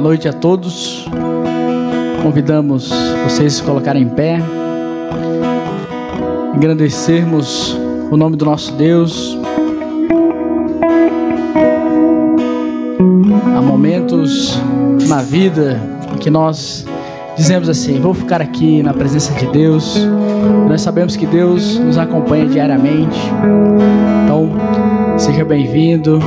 [0.00, 1.06] Boa noite a todos.
[2.22, 2.90] Convidamos
[3.22, 4.38] vocês a se colocarem em pé.
[6.56, 7.78] Engrandecermos
[8.10, 9.38] o nome do nosso Deus.
[13.54, 14.58] Há momentos
[15.06, 15.78] na vida
[16.18, 16.86] que nós
[17.36, 19.98] dizemos assim: vou ficar aqui na presença de Deus.
[20.66, 23.20] Nós sabemos que Deus nos acompanha diariamente.
[24.24, 24.48] Então,
[25.18, 26.20] seja bem-vindo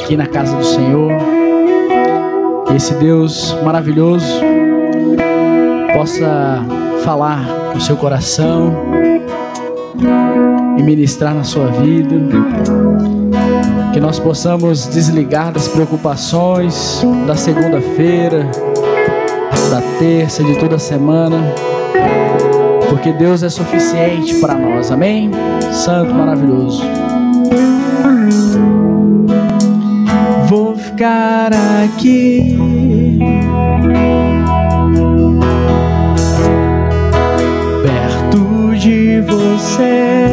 [0.00, 1.41] aqui na casa do Senhor.
[2.74, 4.40] Esse Deus maravilhoso
[5.94, 6.64] possa
[7.04, 8.74] falar no seu coração
[10.78, 12.16] e ministrar na sua vida.
[13.92, 18.50] Que nós possamos desligar das preocupações da segunda-feira,
[19.70, 21.38] da terça, de toda semana,
[22.88, 24.90] porque Deus é suficiente para nós.
[24.90, 25.30] Amém?
[25.72, 26.82] Santo, maravilhoso.
[31.02, 31.50] Ficar
[31.82, 32.56] aqui.
[37.82, 40.28] Perto de você.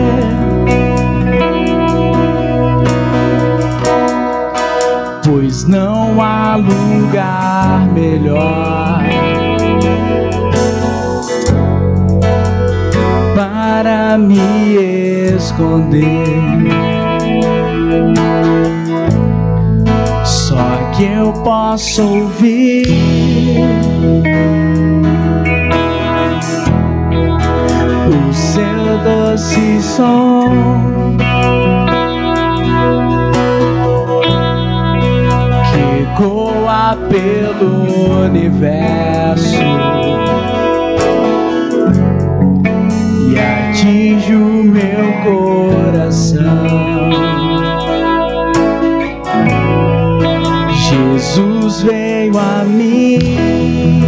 [5.25, 9.01] Pois não há lugar melhor
[13.35, 14.75] para me
[15.35, 16.58] esconder.
[21.00, 22.86] Que eu posso ouvir
[28.09, 30.50] o seu doce som.
[35.72, 39.55] que ecoa pelo universo
[43.30, 45.78] e atinge o meu coração.
[51.69, 53.98] Jesus veio a mim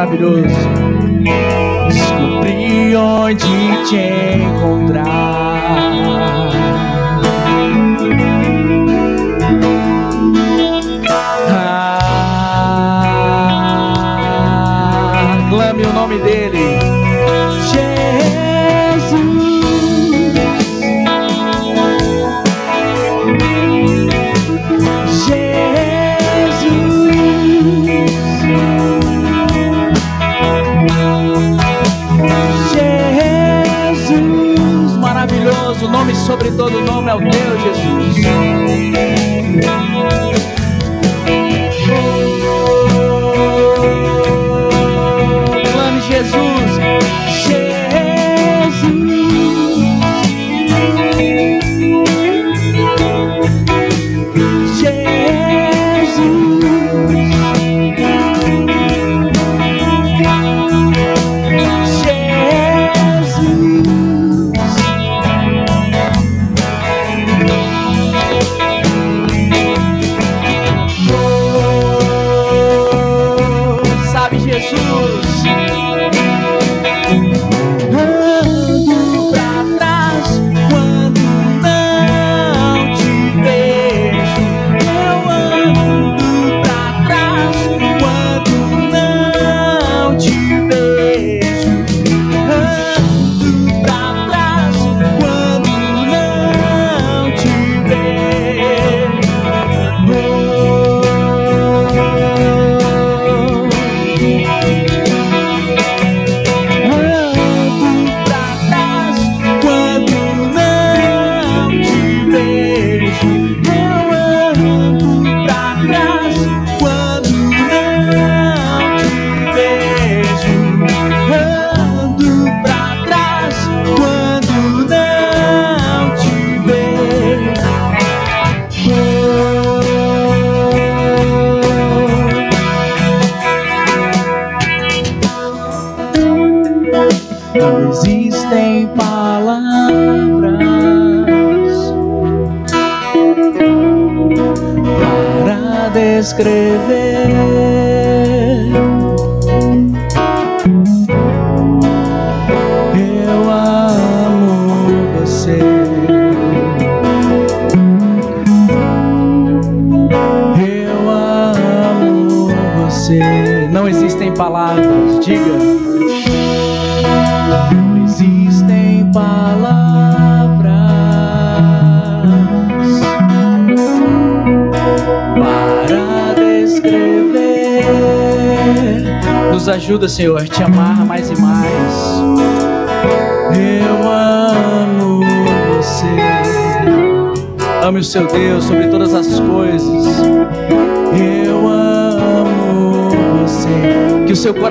[0.00, 0.69] maravilhoso.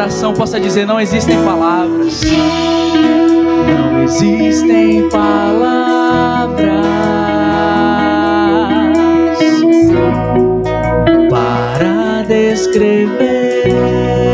[0.09, 2.21] Coração possa dizer: não existem palavras.
[3.67, 6.69] Não existem palavras
[11.29, 14.29] para descrever.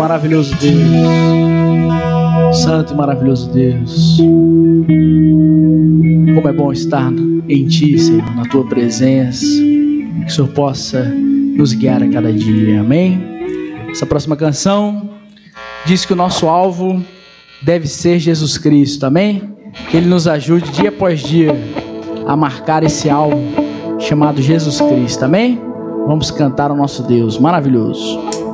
[0.00, 0.80] Maravilhoso Deus.
[2.62, 4.16] Santo e maravilhoso Deus.
[6.34, 7.12] Como é bom estar
[7.46, 9.44] em Ti, Senhor, na Tua presença.
[9.44, 12.80] Que o Senhor possa nos guiar a cada dia.
[12.80, 13.20] Amém?
[13.90, 15.10] Essa próxima canção
[15.84, 17.04] diz que o nosso alvo
[17.60, 19.04] deve ser Jesus Cristo.
[19.04, 19.52] Amém?
[19.90, 21.54] Que Ele nos ajude dia após dia
[22.26, 23.38] a marcar esse alvo
[23.98, 25.26] chamado Jesus Cristo.
[25.26, 25.60] Amém?
[26.06, 28.49] Vamos cantar ao nosso Deus maravilhoso.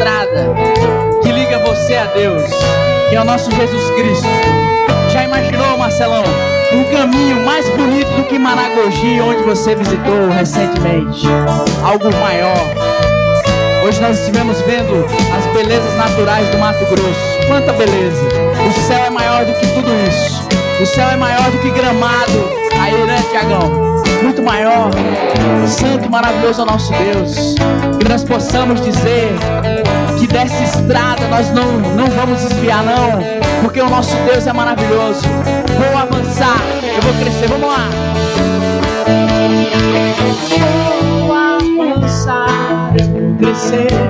[0.00, 0.54] Estrada
[1.22, 2.42] que liga você a Deus,
[3.10, 4.26] que é o nosso Jesus Cristo.
[5.12, 6.24] Já imaginou, Marcelão,
[6.72, 11.26] um caminho mais bonito do que Maragogi, onde você visitou recentemente?
[11.84, 12.56] Algo maior.
[13.84, 15.04] Hoje nós estivemos vendo
[15.36, 17.46] as belezas naturais do Mato Grosso.
[17.46, 18.22] Quanta beleza!
[18.66, 20.48] O céu é maior do que tudo isso.
[20.80, 22.48] O céu é maior do que gramado.
[22.80, 24.00] Aí, né, Tiagão?
[24.22, 24.90] Muito maior.
[25.66, 27.54] Santo e maravilhoso é o nosso Deus.
[27.98, 29.28] Que nós possamos dizer
[30.18, 33.20] que dessa estrada nós não, não vamos desviar, não.
[33.62, 35.22] Porque o nosso Deus é maravilhoso.
[35.78, 36.60] Vou avançar,
[36.94, 37.48] eu vou crescer.
[37.48, 37.88] Vamos lá.
[41.26, 44.09] Vou avançar, eu vou crescer.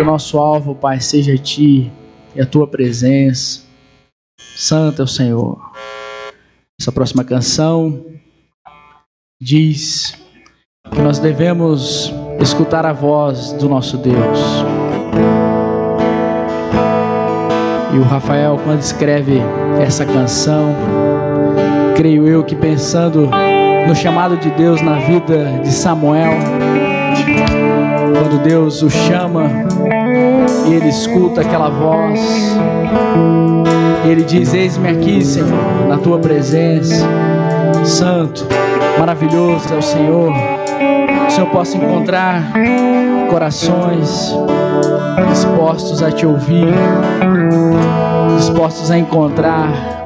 [0.00, 1.92] Que o nosso alvo, Pai, seja Ti
[2.34, 3.60] e a Tua presença.
[4.56, 5.60] Santo é o Senhor.
[6.80, 8.06] Essa próxima canção
[9.38, 10.18] diz
[10.90, 14.38] que nós devemos escutar a voz do nosso Deus.
[17.92, 19.38] E o Rafael, quando escreve
[19.78, 20.74] essa canção,
[21.94, 23.28] creio eu que pensando
[23.86, 26.32] no chamado de Deus na vida de Samuel,
[28.20, 29.44] quando Deus o chama
[30.68, 32.20] e ele escuta aquela voz,
[34.04, 35.48] ele diz: Eis-me aqui, Senhor,
[35.88, 37.06] na tua presença,
[37.82, 38.46] Santo,
[38.98, 40.32] maravilhoso é o Senhor.
[41.26, 42.52] O Senhor possa encontrar
[43.30, 44.34] corações
[45.30, 46.74] dispostos a te ouvir,
[48.36, 50.00] dispostos a encontrar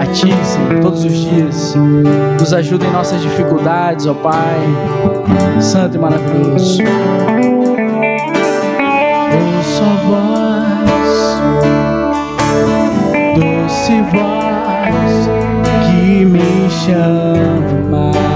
[0.00, 1.74] a Ti, Senhor, todos os dias.
[2.38, 4.60] Nos ajuda em nossas dificuldades, ó Pai,
[5.60, 6.78] Santo e maravilhoso.
[9.76, 11.12] Ouço a voz,
[13.34, 15.14] doce voz
[15.84, 18.35] que me chama.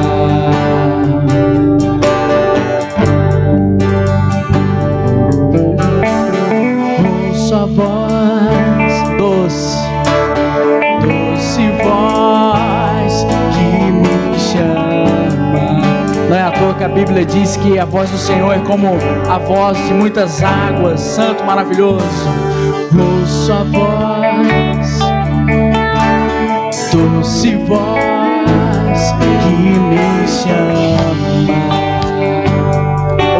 [16.76, 18.88] Que a Bíblia diz que a voz do Senhor é como
[19.28, 22.04] a voz de muitas águas, santo, maravilhoso.
[22.92, 24.98] Ouço a voz,
[26.92, 30.98] doce voz que me chama.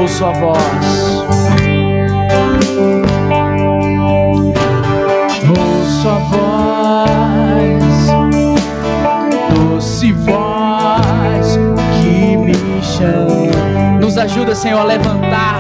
[0.01, 1.10] Ouço a voz.
[14.51, 15.57] Ajuda, Senhor, a levantar,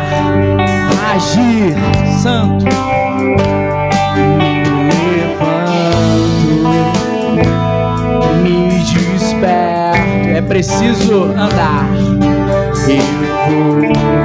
[1.00, 1.75] a agir,
[2.23, 2.64] Santo.
[4.38, 4.64] Me
[5.12, 5.85] levanto,
[8.42, 10.28] me desperto.
[10.28, 11.88] É preciso andar.
[12.88, 13.02] Eu
[13.94, 14.20] vou.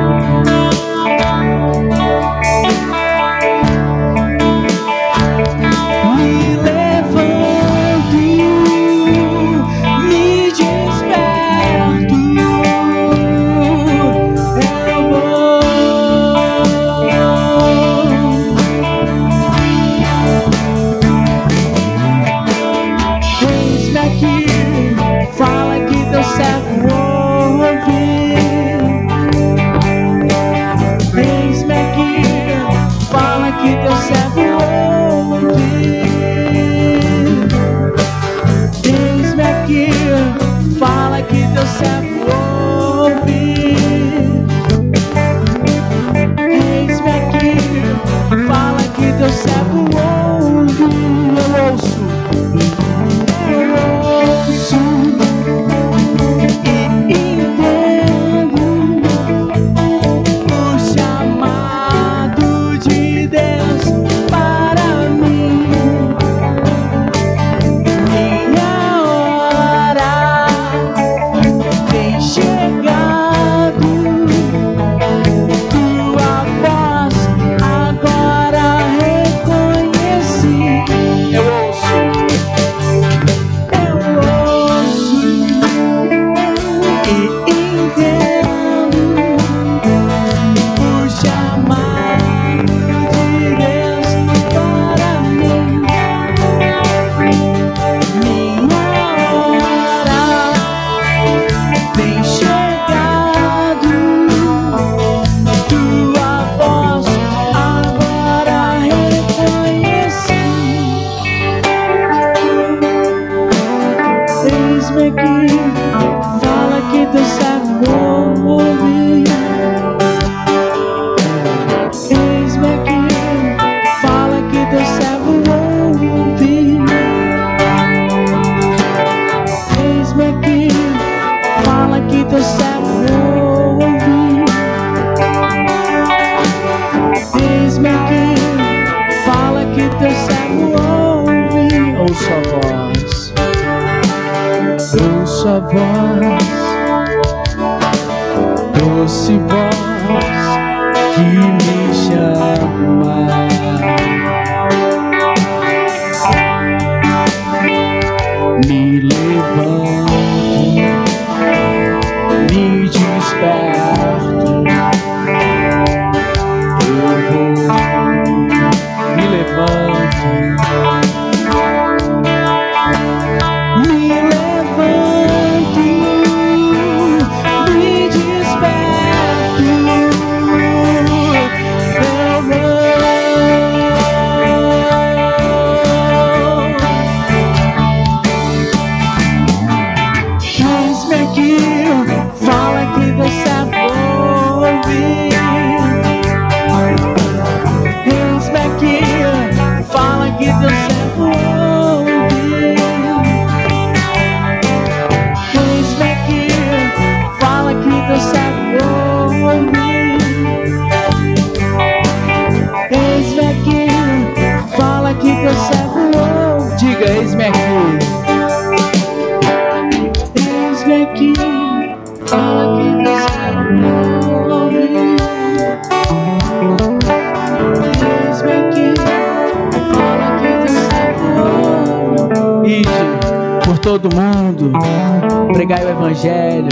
[235.65, 236.67] Pregai o evangelho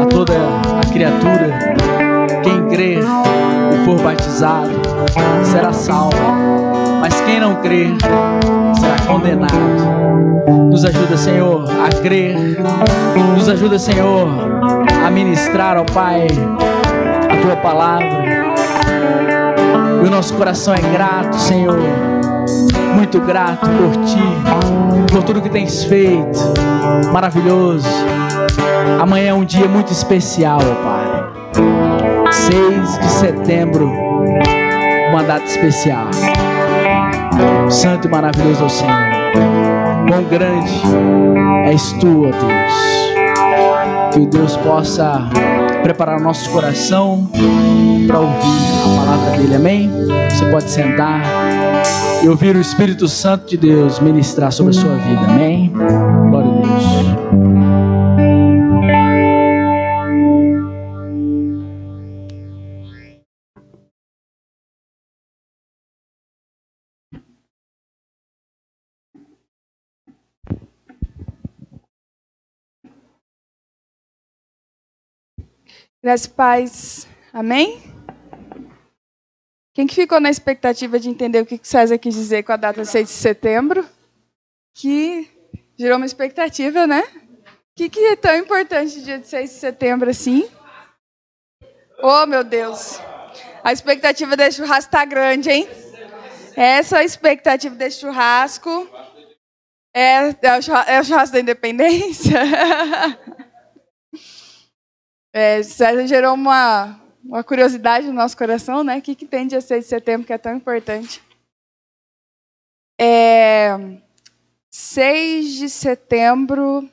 [0.00, 1.74] a toda a criatura.
[2.44, 4.70] Quem crer e for batizado
[5.42, 6.16] será salvo,
[7.00, 7.90] mas quem não crer
[8.78, 9.50] será condenado.
[10.70, 12.36] Nos ajuda, Senhor, a crer.
[13.34, 14.28] Nos ajuda, Senhor,
[15.04, 16.28] a ministrar ao Pai
[17.32, 18.54] a tua palavra.
[20.04, 21.80] E o nosso coração é grato, Senhor.
[22.94, 26.38] Muito grato por ti, por tudo que tens feito.
[27.12, 27.88] Maravilhoso.
[28.98, 31.30] Amanhã é um dia muito especial, ó Pai.
[32.32, 33.92] 6 de setembro,
[35.10, 36.08] uma data especial.
[37.68, 39.10] Santo e maravilhoso é o Senhor.
[40.08, 40.80] Quão grande
[41.66, 44.14] és tu, ó Deus.
[44.14, 45.28] Que Deus possa
[45.82, 47.28] preparar o nosso coração
[48.06, 48.36] para ouvir
[48.84, 49.90] a palavra dele, amém?
[50.28, 51.22] Você pode sentar
[52.22, 55.72] e ouvir o Espírito Santo de Deus ministrar sobre a sua vida, amém?
[56.28, 56.99] Glória a Deus.
[76.02, 77.08] Graças e paz.
[77.30, 77.82] Amém?
[79.74, 82.84] Quem que ficou na expectativa de entender o que César quis dizer com a data
[82.84, 83.86] 6 de setembro?
[84.74, 85.30] Que
[85.78, 87.02] gerou uma expectativa, né?
[87.02, 90.48] O que, que é tão importante o dia de 6 de setembro assim?
[92.02, 92.98] Oh, meu Deus.
[93.62, 95.68] A expectativa desse churrasco tá grande, hein?
[96.56, 98.88] Essa é a expectativa desse churrasco.
[99.94, 102.40] É, é, o churrasco, é o churrasco da independência?
[105.32, 108.98] É, César gerou uma, uma curiosidade no nosso coração, né?
[108.98, 111.22] O que, que tem dia 6 de setembro que é tão importante?
[113.00, 113.70] É,
[114.70, 116.88] 6 de setembro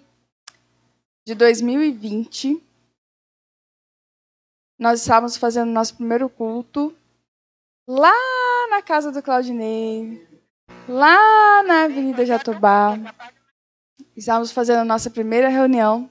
[1.25, 2.63] de 2020,
[4.79, 6.95] nós estávamos fazendo nosso primeiro culto
[7.87, 8.13] lá
[8.69, 10.25] na casa do Claudinei,
[10.87, 12.97] lá na Avenida Jatobá.
[14.15, 16.09] Estávamos fazendo nossa primeira reunião.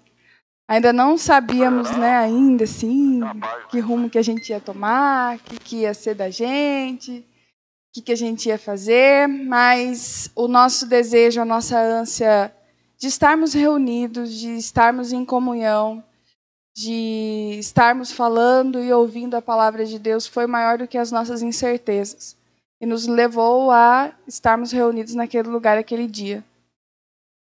[0.69, 3.21] Ainda não sabíamos, né, ainda assim,
[3.71, 7.25] que rumo que a gente ia tomar, que, que ia ser da gente,
[7.93, 12.53] que, que a gente ia fazer, mas o nosso desejo, a nossa ânsia
[12.99, 16.03] de estarmos reunidos, de estarmos em comunhão,
[16.75, 21.43] de estarmos falando e ouvindo a palavra de Deus foi maior do que as nossas
[21.43, 22.37] incertezas
[22.81, 26.45] e nos levou a estarmos reunidos naquele lugar aquele dia.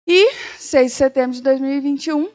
[0.06, 2.28] E 6 de setembro de 2021,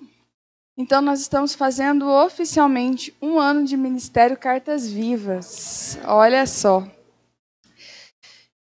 [0.77, 5.97] então nós estamos fazendo oficialmente um ano de Ministério Cartas Vivas.
[6.05, 6.87] Olha só.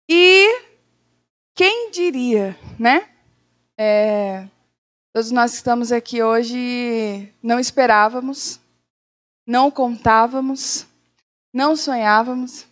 [0.06, 0.60] E
[1.54, 3.08] quem diria, né?
[3.78, 4.46] É,
[5.10, 8.60] todos nós que estamos aqui hoje não esperávamos,
[9.46, 10.86] não contávamos,
[11.50, 12.66] não sonhávamos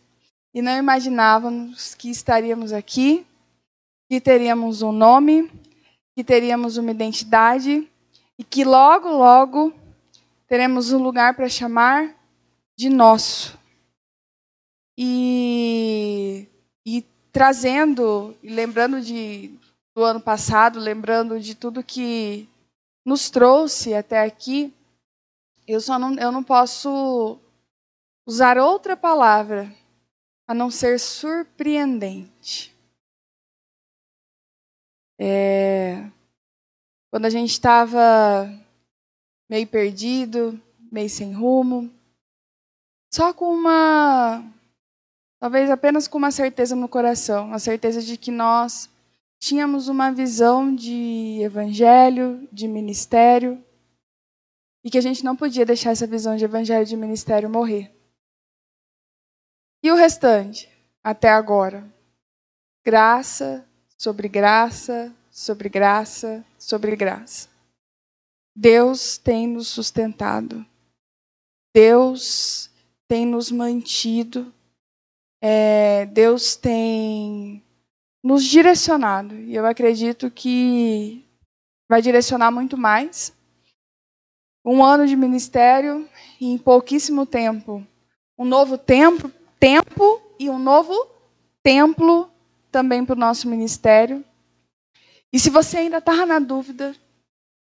[0.53, 3.27] e não imaginávamos que estaríamos aqui,
[4.07, 5.51] que teríamos um nome,
[6.15, 7.90] que teríamos uma identidade
[8.41, 9.71] e que logo, logo
[10.47, 12.17] teremos um lugar para chamar
[12.75, 13.59] de nosso.
[14.97, 16.49] E,
[16.83, 19.55] e trazendo, e lembrando de,
[19.95, 22.49] do ano passado, lembrando de tudo que
[23.05, 24.73] nos trouxe até aqui,
[25.67, 27.39] eu só não, eu não posso
[28.27, 29.71] usar outra palavra
[30.49, 32.75] a não ser surpreendente.
[35.19, 36.11] É,
[37.11, 38.49] quando a gente estava
[39.49, 41.91] meio perdido, meio sem rumo,
[43.13, 44.45] só com uma,
[45.41, 48.89] talvez apenas com uma certeza no coração, a certeza de que nós
[49.41, 53.63] tínhamos uma visão de evangelho, de ministério,
[54.85, 57.93] e que a gente não podia deixar essa visão de evangelho de ministério morrer.
[59.83, 60.71] E o restante,
[61.03, 61.85] até agora?
[62.85, 63.67] Graça
[63.99, 67.49] sobre graça, sobre graça, sobre graça.
[68.55, 70.67] Deus tem nos sustentado.
[71.75, 72.71] Deus
[73.09, 74.53] tem nos mantido.
[75.41, 77.65] É, Deus tem
[78.23, 79.35] nos direcionado.
[79.35, 81.25] E eu acredito que
[81.89, 83.35] vai direcionar muito mais
[84.63, 86.07] um ano de ministério
[86.39, 87.83] e em pouquíssimo tempo
[88.39, 90.95] um novo tempo, tempo e um novo
[91.63, 92.31] templo
[92.71, 94.23] também para o nosso ministério.
[95.33, 96.95] E se você ainda está na dúvida,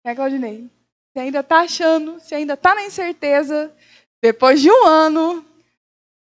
[0.04, 0.70] né, Claudinei?
[1.12, 3.74] Se ainda está achando, se ainda está na incerteza,
[4.22, 5.44] depois de um ano,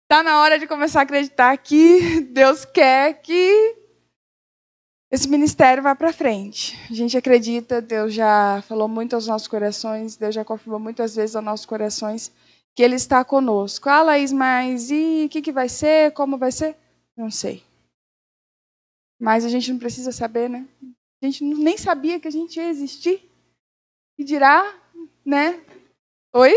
[0.03, 3.75] está na hora de começar a acreditar que Deus quer que
[5.11, 6.77] esse ministério vá para frente.
[6.89, 11.35] A gente acredita, Deus já falou muito aos nossos corações, Deus já confirmou muitas vezes
[11.35, 12.31] aos nossos corações
[12.75, 13.89] que Ele está conosco.
[13.89, 16.11] Ah, Laís, mas e o que, que vai ser?
[16.11, 16.75] Como vai ser?
[17.15, 17.63] Não sei.
[19.19, 20.67] Mas a gente não precisa saber, né?
[21.25, 23.21] A gente nem sabia que a gente ia existir.
[24.17, 24.73] E dirá,
[25.25, 25.59] né?
[26.33, 26.53] Oi?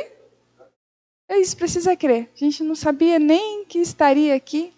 [1.28, 2.30] É isso, precisa crer.
[2.34, 4.72] A gente não sabia nem que estaria aqui.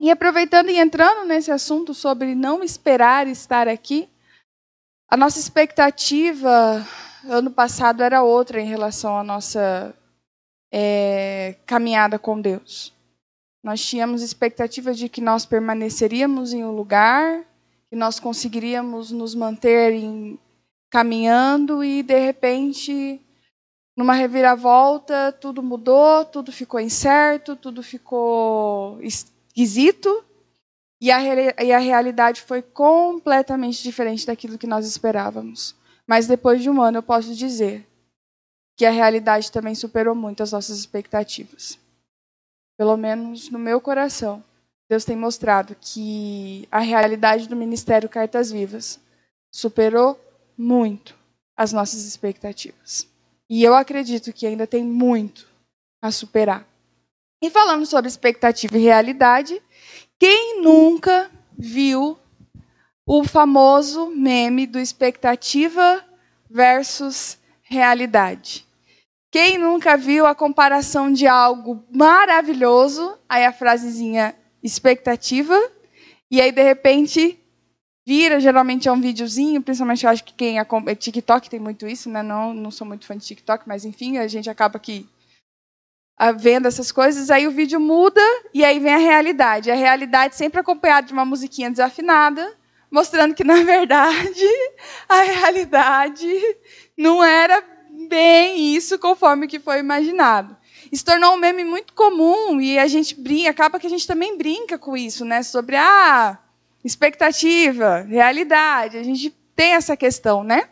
[0.00, 4.08] E aproveitando e entrando nesse assunto sobre não esperar estar aqui,
[5.08, 6.84] a nossa expectativa
[7.24, 9.94] ano passado era outra em relação à nossa
[10.72, 12.92] é, caminhada com Deus.
[13.62, 17.44] Nós tínhamos expectativa de que nós permaneceríamos em um lugar,
[17.92, 20.38] que nós conseguiríamos nos manter em,
[20.90, 23.20] caminhando e, de repente,
[23.94, 30.24] numa reviravolta, tudo mudou, tudo ficou incerto, tudo ficou esquisito
[31.02, 31.20] e a,
[31.62, 35.76] e a realidade foi completamente diferente daquilo que nós esperávamos.
[36.06, 37.86] Mas depois de um ano eu posso dizer
[38.74, 41.78] que a realidade também superou muito as nossas expectativas.
[42.78, 44.42] Pelo menos no meu coração,
[44.88, 49.00] Deus tem mostrado que a realidade do Ministério Cartas Vivas
[49.50, 50.20] superou
[50.56, 51.16] muito
[51.56, 53.06] as nossas expectativas.
[53.48, 55.46] E eu acredito que ainda tem muito
[56.02, 56.66] a superar.
[57.42, 59.60] E falando sobre expectativa e realidade,
[60.18, 62.18] quem nunca viu
[63.06, 66.04] o famoso meme do expectativa
[66.48, 68.64] versus realidade?
[69.30, 75.58] Quem nunca viu a comparação de algo maravilhoso, aí a frasezinha expectativa,
[76.30, 77.38] e aí de repente
[78.06, 82.10] vira, geralmente é um videozinho, principalmente eu acho que quem é TikTok tem muito isso,
[82.10, 82.22] né?
[82.22, 85.08] Não, não sou muito fã de TikTok, mas enfim, a gente acaba que
[86.38, 88.20] vendo essas coisas, aí o vídeo muda
[88.54, 89.70] e aí vem a realidade.
[89.70, 92.54] A realidade sempre acompanhada de uma musiquinha desafinada,
[92.90, 94.46] mostrando que, na verdade,
[95.08, 96.28] a realidade
[96.96, 97.62] não era
[98.08, 100.56] bem isso conforme que foi imaginado.
[100.92, 104.36] Isso tornou um meme muito comum e a gente brinca, acaba que a gente também
[104.36, 105.42] brinca com isso, né?
[105.42, 106.38] Sobre a ah,
[106.84, 108.98] expectativa, realidade.
[108.98, 110.68] A gente tem essa questão, né?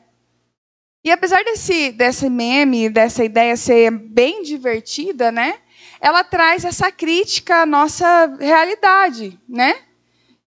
[1.02, 5.58] E apesar desse, desse meme, dessa ideia ser bem divertida, né?
[5.98, 9.74] Ela traz essa crítica à nossa realidade, né?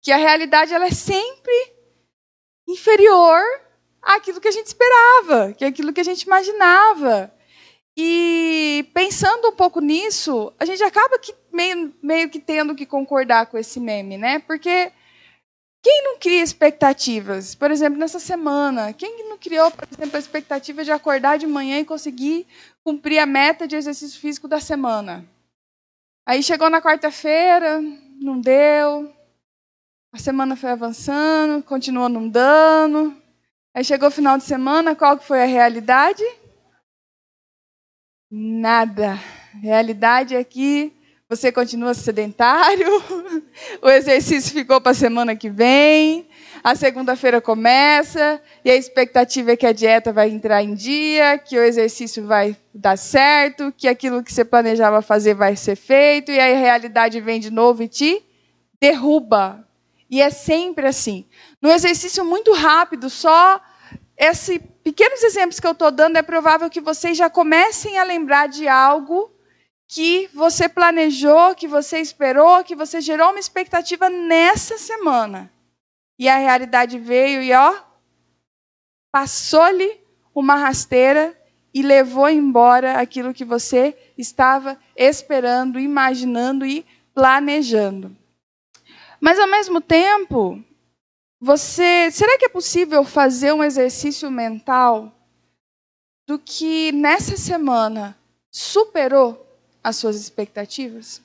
[0.01, 1.73] Que a realidade ela é sempre
[2.65, 3.41] inferior
[4.01, 7.33] àquilo que a gente esperava, que é aquilo que a gente imaginava.
[7.99, 13.47] E pensando um pouco nisso, a gente acaba que meio, meio que tendo que concordar
[13.47, 14.37] com esse meme, né?
[14.37, 14.91] Porque
[15.81, 17.55] quem não cria expectativas?
[17.55, 21.79] Por exemplo, nessa semana, quem não criou, por exemplo, a expectativa de acordar de manhã
[21.79, 22.45] e conseguir
[22.83, 25.25] cumprir a meta de exercício físico da semana?
[26.23, 27.81] Aí chegou na quarta-feira,
[28.21, 29.11] não deu.
[30.13, 33.15] A semana foi avançando, continuou não dando.
[33.73, 36.23] Aí chegou o final de semana, qual que foi a realidade?
[38.29, 39.17] Nada.
[39.61, 40.91] Realidade é que
[41.29, 42.87] você continua sedentário,
[43.81, 46.25] o exercício ficou para a semana que vem,
[46.63, 51.57] a segunda-feira começa, e a expectativa é que a dieta vai entrar em dia, que
[51.57, 56.39] o exercício vai dar certo, que aquilo que você planejava fazer vai ser feito, e
[56.39, 58.23] aí a realidade vem de novo e te
[58.79, 59.67] derruba.
[60.09, 61.25] E é sempre assim.
[61.61, 63.59] No exercício muito rápido, só
[64.17, 68.47] esses pequenos exemplos que eu estou dando, é provável que vocês já comecem a lembrar
[68.47, 69.31] de algo
[69.87, 75.51] que você planejou, que você esperou, que você gerou uma expectativa nessa semana.
[76.19, 77.75] E a realidade veio e, ó,
[79.11, 80.01] passou-lhe
[80.33, 81.39] uma rasteira
[81.73, 88.15] e levou embora aquilo que você estava esperando, imaginando e planejando.
[89.21, 90.63] Mas ao mesmo tempo,
[91.39, 95.13] você, será que é possível fazer um exercício mental
[96.27, 98.17] do que nessa semana
[98.51, 99.45] superou
[99.83, 101.21] as suas expectativas?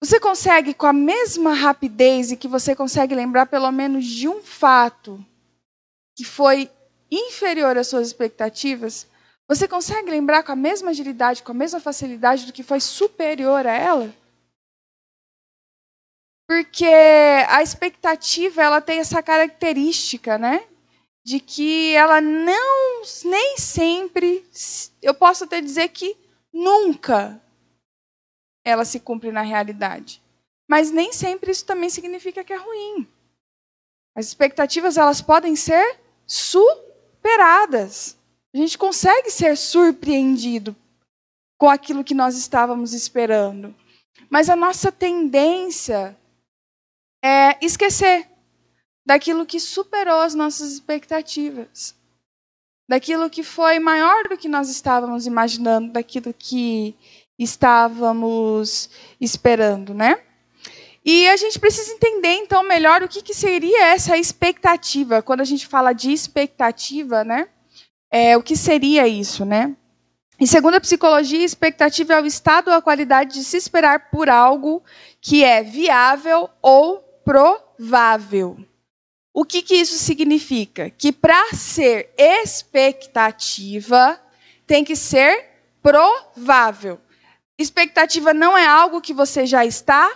[0.00, 4.42] Você consegue, com a mesma rapidez e que você consegue lembrar pelo menos de um
[4.42, 5.24] fato
[6.16, 6.70] que foi
[7.10, 9.06] inferior às suas expectativas,
[9.48, 13.66] você consegue lembrar com a mesma agilidade, com a mesma facilidade do que foi superior
[13.66, 14.14] a ela?
[16.46, 16.86] Porque
[17.48, 20.66] a expectativa ela tem essa característica, né?
[21.24, 24.44] De que ela não, nem sempre,
[25.00, 26.16] eu posso até dizer que
[26.52, 27.40] nunca
[28.64, 30.22] ela se cumpre na realidade.
[30.68, 33.08] Mas nem sempre isso também significa que é ruim.
[34.14, 38.16] As expectativas elas podem ser superadas.
[38.54, 40.76] A gente consegue ser surpreendido
[41.58, 43.74] com aquilo que nós estávamos esperando.
[44.30, 46.16] Mas a nossa tendência
[47.24, 48.28] é esquecer
[49.06, 51.94] daquilo que superou as nossas expectativas,
[52.86, 56.94] daquilo que foi maior do que nós estávamos imaginando, daquilo que
[57.38, 60.20] estávamos esperando, né?
[61.02, 65.22] E a gente precisa entender então melhor o que, que seria essa expectativa.
[65.22, 67.48] Quando a gente fala de expectativa, né?
[68.10, 69.74] É, o que seria isso, né?
[70.38, 74.28] E segundo a psicologia, expectativa é o estado ou a qualidade de se esperar por
[74.28, 74.82] algo
[75.22, 78.58] que é viável ou provável.
[79.32, 80.90] O que, que isso significa?
[80.90, 84.20] Que para ser expectativa,
[84.66, 85.46] tem que ser
[85.82, 87.00] provável.
[87.58, 90.10] Expectativa não é algo que você já está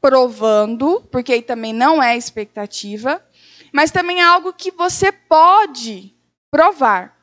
[0.00, 3.24] provando, porque aí também não é expectativa,
[3.72, 6.14] mas também é algo que você pode
[6.50, 7.16] provar.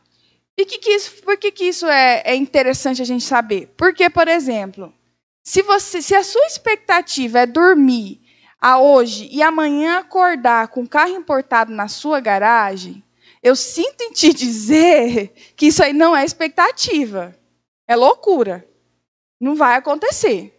[0.58, 3.74] E que que isso, por que, que isso é, é interessante a gente saber?
[3.76, 4.93] Porque, por exemplo,
[5.43, 8.22] se, você, se a sua expectativa é dormir
[8.63, 13.04] a hoje e amanhã acordar com um carro importado na sua garagem,
[13.43, 17.36] eu sinto em te dizer que isso aí não é expectativa.
[17.86, 18.65] É loucura.
[19.38, 20.58] Não vai acontecer.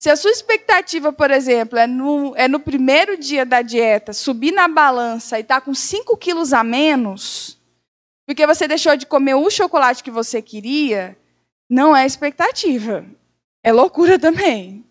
[0.00, 4.50] Se a sua expectativa, por exemplo, é no, é no primeiro dia da dieta subir
[4.50, 7.56] na balança e estar tá com 5 quilos a menos,
[8.26, 11.16] porque você deixou de comer o chocolate que você queria,
[11.70, 13.06] não é expectativa.
[13.62, 14.84] É loucura também.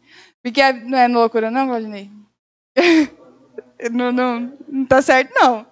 [0.45, 2.11] Porque é, não é loucura, não, Claudinei?
[3.91, 5.65] não, não, não tá certo, não.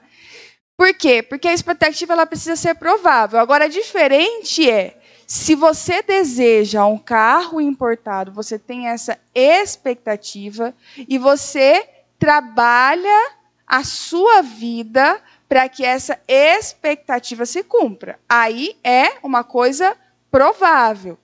[0.75, 1.21] Por quê?
[1.21, 3.39] Porque a expectativa ela precisa ser provável.
[3.39, 10.73] Agora, diferente é, se você deseja um carro importado, você tem essa expectativa
[11.07, 13.31] e você trabalha
[13.67, 18.19] a sua vida para que essa expectativa se cumpra.
[18.27, 19.95] Aí é uma coisa
[20.31, 21.19] provável.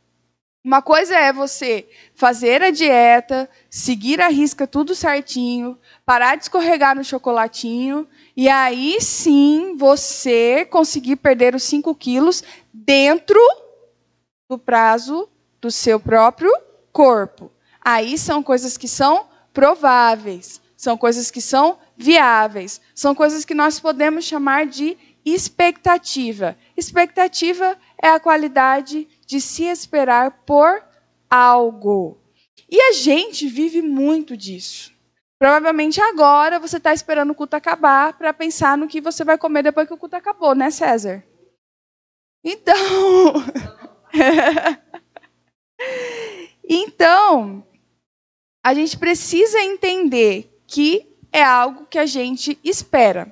[0.70, 6.96] Uma coisa é você fazer a dieta, seguir a risca tudo certinho, parar de escorregar
[6.96, 13.40] no chocolatinho, e aí sim você conseguir perder os 5 quilos dentro
[14.48, 15.28] do prazo
[15.60, 16.56] do seu próprio
[16.94, 17.52] corpo.
[17.82, 23.80] Aí são coisas que são prováveis, são coisas que são viáveis, são coisas que nós
[23.80, 26.56] podemos chamar de expectativa.
[26.78, 30.84] Expectativa é a qualidade de se esperar por
[31.30, 32.20] algo.
[32.68, 34.92] E a gente vive muito disso.
[35.38, 39.62] Provavelmente agora você está esperando o culto acabar para pensar no que você vai comer
[39.62, 41.24] depois que o culto acabou, né, César?
[42.44, 42.76] Então.
[46.68, 47.64] então,
[48.66, 53.32] a gente precisa entender que é algo que a gente espera.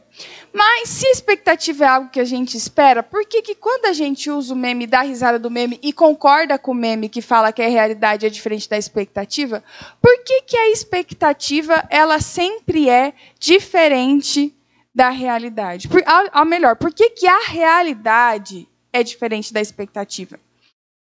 [0.57, 4.31] Mas se expectativa é algo que a gente espera, por que, que quando a gente
[4.31, 7.61] usa o meme, dá risada do meme e concorda com o meme que fala que
[7.61, 9.63] a realidade é diferente da expectativa,
[10.01, 14.51] por que, que a expectativa ela sempre é diferente
[14.95, 15.87] da realidade?
[15.87, 20.39] Por, ao melhor, por que, que a realidade é diferente da expectativa?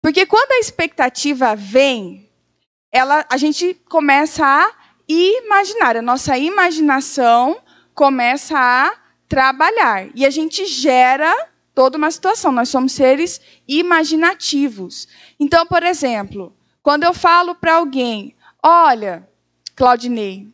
[0.04, 2.30] Porque quando a expectativa vem,
[2.92, 4.74] ela, a gente começa a
[5.08, 7.58] imaginar, a nossa imaginação
[7.96, 10.10] começa a trabalhar.
[10.16, 11.34] E a gente gera
[11.74, 12.52] toda uma situação.
[12.52, 15.08] Nós somos seres imaginativos.
[15.40, 19.28] Então, por exemplo, quando eu falo para alguém, olha,
[19.76, 20.52] Claudinei,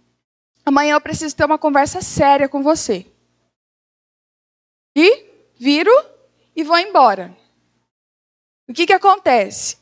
[0.65, 3.05] amanhã eu preciso ter uma conversa séria com você.
[4.95, 5.91] E viro
[6.55, 7.35] e vou embora.
[8.67, 9.77] O que, que acontece?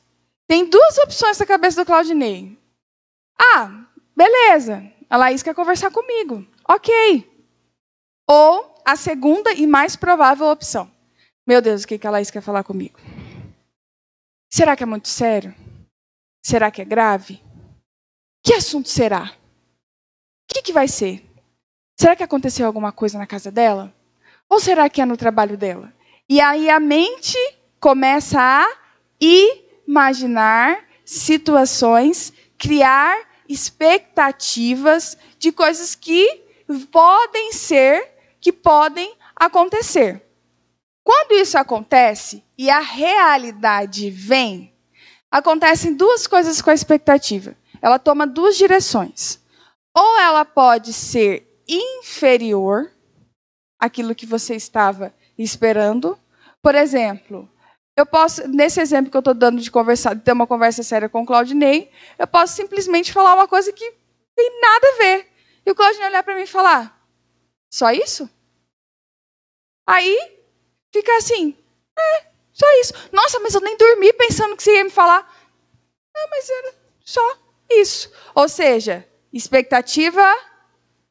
[0.48, 2.58] Tem duas opções na cabeça do Claudinei.
[3.40, 4.92] Ah, beleza.
[5.10, 6.46] A Laís quer conversar comigo.
[6.68, 7.30] Ok.
[8.28, 10.92] Ou a segunda e mais provável opção.
[11.46, 13.00] Meu Deus, o que, que a Laís quer falar comigo?
[14.52, 15.56] Será que é muito sério?
[16.46, 17.42] Será que é grave?
[18.44, 19.32] Que assunto será?
[20.50, 21.24] O que, que vai ser?
[22.00, 23.94] Será que aconteceu alguma coisa na casa dela?
[24.50, 25.94] Ou será que é no trabalho dela?
[26.28, 27.38] E aí a mente
[27.80, 28.68] começa a
[29.20, 33.18] imaginar situações, criar
[33.48, 36.44] expectativas de coisas que
[36.92, 38.10] podem ser,
[38.42, 40.26] que podem acontecer.
[41.04, 44.74] Quando isso acontece e a realidade vem,
[45.30, 47.56] acontecem duas coisas com a expectativa.
[47.82, 49.40] Ela toma duas direções.
[49.96, 52.92] Ou ela pode ser inferior
[53.80, 56.18] àquilo que você estava esperando.
[56.62, 57.50] Por exemplo,
[57.98, 61.10] eu posso, nesse exemplo que eu estou dando de conversar, de ter uma conversa séria
[61.10, 63.94] com o Claudinei, eu posso simplesmente falar uma coisa que
[64.36, 65.28] tem nada a ver.
[65.66, 67.01] E o Claudinei olhar para mim e falar:
[67.72, 68.30] só isso?
[69.88, 70.38] Aí
[70.92, 71.58] fica assim,
[71.98, 72.94] é, só isso.
[73.12, 75.22] Nossa, mas eu nem dormi pensando que você ia me falar.
[76.14, 77.38] Não, mas era só
[77.70, 78.12] isso.
[78.36, 80.36] Ou seja, expectativa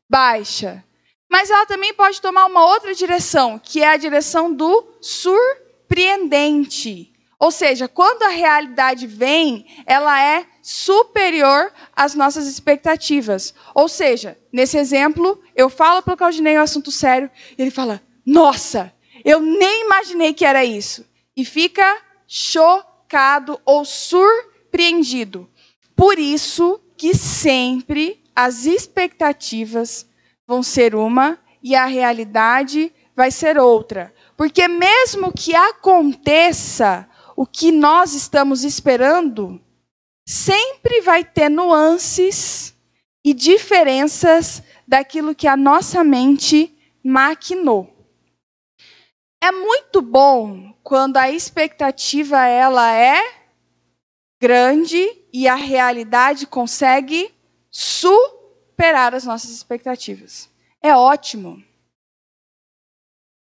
[0.09, 0.85] baixa.
[1.31, 7.15] Mas ela também pode tomar uma outra direção, que é a direção do surpreendente.
[7.39, 13.53] Ou seja, quando a realidade vem, ela é superior às nossas expectativas.
[13.75, 17.29] Ou seja, nesse exemplo, eu falo para o Claudinei um assunto sério,
[17.59, 18.93] e ele fala: Nossa,
[19.25, 21.05] eu nem imaginei que era isso.
[21.37, 25.51] E fica chocado ou surpreendido.
[25.97, 30.07] Por isso que sempre as expectativas
[30.47, 34.15] vão ser uma e a realidade vai ser outra.
[34.37, 39.61] Porque mesmo que aconteça o que nós estamos esperando,
[40.31, 42.73] sempre vai ter nuances
[43.25, 47.93] e diferenças daquilo que a nossa mente maquinou.
[49.43, 53.21] É muito bom quando a expectativa ela é
[54.41, 57.35] grande e a realidade consegue
[57.69, 60.49] superar as nossas expectativas.
[60.81, 61.61] É ótimo.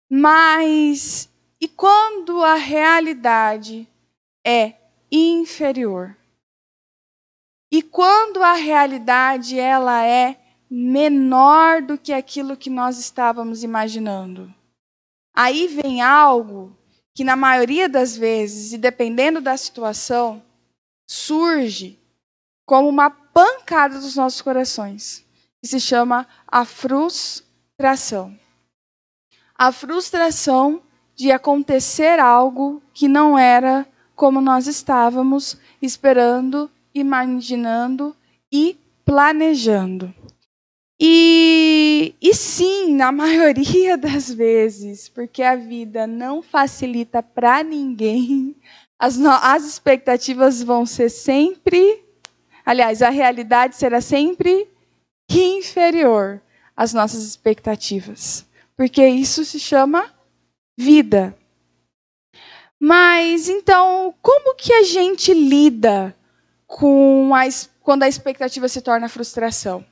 [0.10, 1.30] Mas
[1.62, 3.88] e quando a realidade
[4.44, 4.74] é
[5.12, 6.19] inferior?
[7.72, 10.40] E quando a realidade ela é
[10.70, 14.54] menor do que aquilo que nós estávamos imaginando?
[15.34, 16.76] Aí vem algo
[17.14, 20.42] que, na maioria das vezes, e dependendo da situação,
[21.08, 22.00] surge
[22.66, 25.26] como uma pancada dos nossos corações,
[25.62, 28.38] que se chama a frustração.
[29.56, 30.82] A frustração
[31.16, 38.16] de acontecer algo que não era como nós estávamos esperando, imaginando
[38.52, 40.14] e planejando.
[41.00, 48.56] E, e sim, na maioria das vezes, porque a vida não facilita para ninguém,
[49.00, 52.04] as, no, as expectativas vão ser sempre.
[52.66, 54.68] Aliás, a realidade será sempre
[55.32, 56.42] inferior
[56.76, 58.46] às nossas expectativas.
[58.76, 60.14] Porque isso se chama
[60.78, 61.36] vida.
[62.80, 66.16] Mas então, como que a gente lida
[66.70, 67.42] com a,
[67.82, 69.84] quando a expectativa se torna frustração?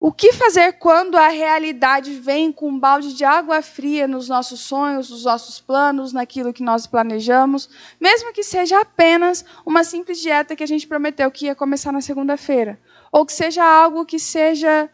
[0.00, 4.60] O que fazer quando a realidade vem com um balde de água fria nos nossos
[4.60, 7.68] sonhos, nos nossos planos, naquilo que nós planejamos,
[8.00, 12.00] mesmo que seja apenas uma simples dieta que a gente prometeu que ia começar na
[12.00, 12.78] segunda-feira,
[13.10, 14.88] ou que seja algo que seja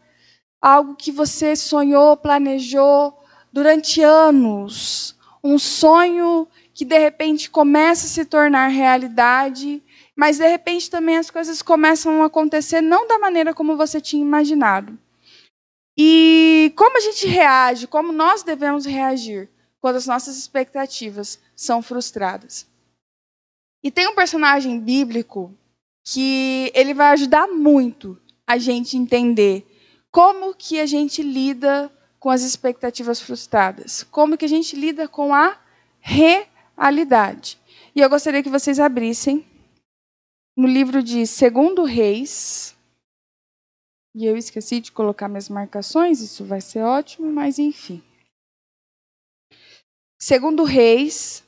[0.58, 3.14] algo que você sonhou, planejou
[3.52, 9.82] durante anos, um sonho que de repente começa a se tornar realidade
[10.16, 14.22] mas de repente também as coisas começam a acontecer não da maneira como você tinha
[14.22, 14.98] imaginado.
[15.96, 19.48] E como a gente reage, como nós devemos reagir
[19.80, 22.66] quando as nossas expectativas são frustradas.
[23.82, 25.54] E tem um personagem bíblico
[26.04, 29.66] que ele vai ajudar muito a gente entender
[30.10, 35.34] como que a gente lida com as expectativas frustradas, como que a gente lida com
[35.34, 35.58] a
[36.00, 37.58] realidade.
[37.94, 39.44] E eu gostaria que vocês abrissem
[40.56, 42.76] no livro de Segundo Reis.
[44.14, 48.02] E eu esqueci de colocar minhas marcações, isso vai ser ótimo, mas enfim.
[50.20, 51.44] Segundo Reis,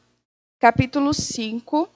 [0.58, 1.88] capítulo 5.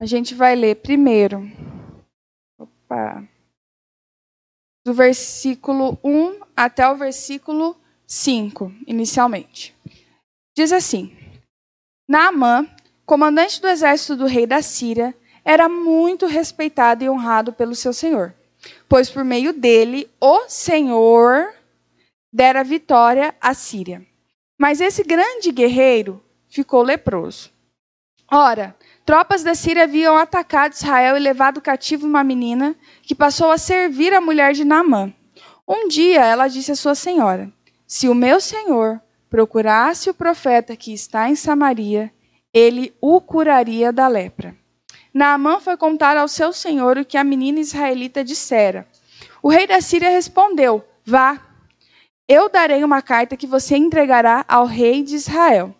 [0.00, 1.40] A gente vai ler primeiro.
[2.56, 3.28] Opa.
[4.88, 7.76] Do versículo 1 até o versículo
[8.06, 9.76] 5, inicialmente.
[10.56, 11.14] Diz assim:
[12.08, 12.66] Naamã,
[13.04, 15.14] comandante do exército do rei da Síria,
[15.44, 18.34] era muito respeitado e honrado pelo seu senhor,
[18.88, 21.52] pois por meio dele o Senhor
[22.32, 24.06] dera vitória à Síria.
[24.58, 27.50] Mas esse grande guerreiro ficou leproso.
[28.32, 28.74] Ora,
[29.08, 34.12] tropas da Síria haviam atacado Israel e levado cativo uma menina que passou a servir
[34.12, 35.10] a mulher de Naamã.
[35.66, 37.50] Um dia ela disse à sua senhora:
[37.86, 39.00] Se o meu senhor
[39.30, 42.12] procurasse o profeta que está em Samaria,
[42.52, 44.54] ele o curaria da lepra.
[45.14, 48.86] Naamã foi contar ao seu senhor o que a menina israelita dissera.
[49.42, 51.40] O rei da Síria respondeu: Vá,
[52.28, 55.74] eu darei uma carta que você entregará ao rei de Israel.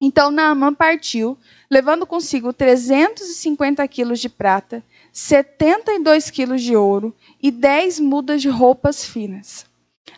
[0.00, 1.38] Então Naamã partiu,
[1.70, 9.04] levando consigo 350 quilos de prata, 72 quilos de ouro e 10 mudas de roupas
[9.04, 9.66] finas.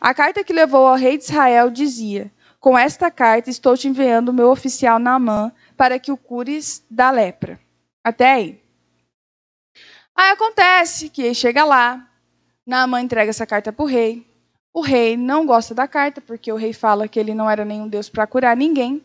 [0.00, 2.30] A carta que levou ao rei de Israel dizia:
[2.60, 7.10] Com esta carta estou te enviando o meu oficial Naamã para que o cures da
[7.10, 7.60] lepra.
[8.02, 8.60] Até aí.
[10.14, 12.08] Aí acontece que chega lá,
[12.66, 14.26] Naamã entrega essa carta para o rei.
[14.72, 17.88] O rei não gosta da carta, porque o rei fala que ele não era nenhum
[17.88, 19.02] Deus para curar ninguém.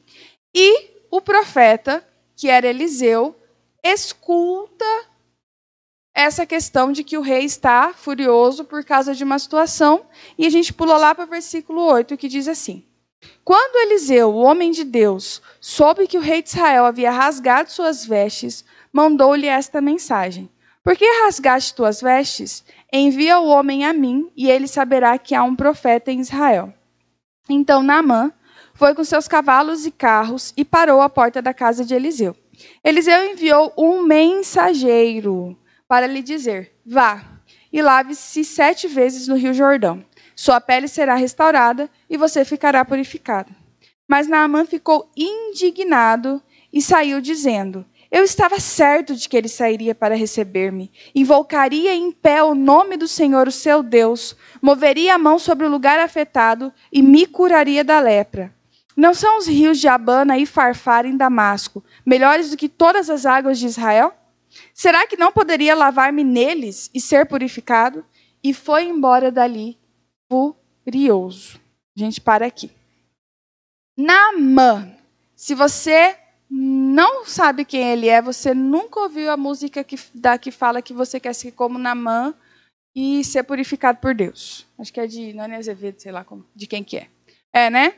[0.54, 2.04] E o profeta,
[2.42, 3.36] que era Eliseu,
[3.84, 4.84] escuta
[6.12, 10.08] essa questão de que o rei está furioso por causa de uma situação.
[10.39, 12.84] E a gente pula lá para o versículo 8, que diz assim:
[13.46, 18.04] Quando Eliseu, o homem de Deus, soube que o rei de Israel havia rasgado suas
[18.04, 20.50] vestes, mandou-lhe esta mensagem:
[20.84, 22.66] Por que rasgaste tuas vestes?
[22.92, 26.74] Envia o homem a mim, e ele saberá que há um profeta em Israel.
[27.48, 28.34] Então Naamã
[28.82, 32.36] foi com seus cavalos e carros e parou à porta da casa de Eliseu.
[32.84, 35.56] Eliseu enviou um mensageiro
[35.88, 37.24] para lhe dizer: Vá
[37.72, 40.04] e lave-se sete vezes no rio Jordão.
[40.36, 43.54] Sua pele será restaurada e você ficará purificado.
[44.08, 46.42] Mas Naamã ficou indignado
[46.74, 50.92] e saiu dizendo: eu estava certo de que ele sairia para receber-me.
[51.14, 55.70] Invocaria em pé o nome do Senhor, o seu Deus, moveria a mão sobre o
[55.70, 58.52] lugar afetado e me curaria da lepra.
[58.96, 63.26] Não são os rios de Abana e Farfar em Damasco melhores do que todas as
[63.26, 64.14] águas de Israel?
[64.74, 68.06] Será que não poderia lavar-me neles e ser purificado?
[68.44, 69.78] E foi embora dali
[70.30, 71.60] furioso.
[71.96, 72.72] A gente para aqui.
[73.98, 74.92] Naamã,
[75.36, 76.18] se você
[76.50, 80.94] não sabe quem ele é, você nunca ouviu a música que, da, que fala que
[80.94, 82.34] você quer ser como Namã
[82.94, 84.68] e ser purificado por Deus.
[84.78, 87.08] Acho que é de Nani Azevedo, sei lá como, de quem que é.
[87.54, 87.94] É, né?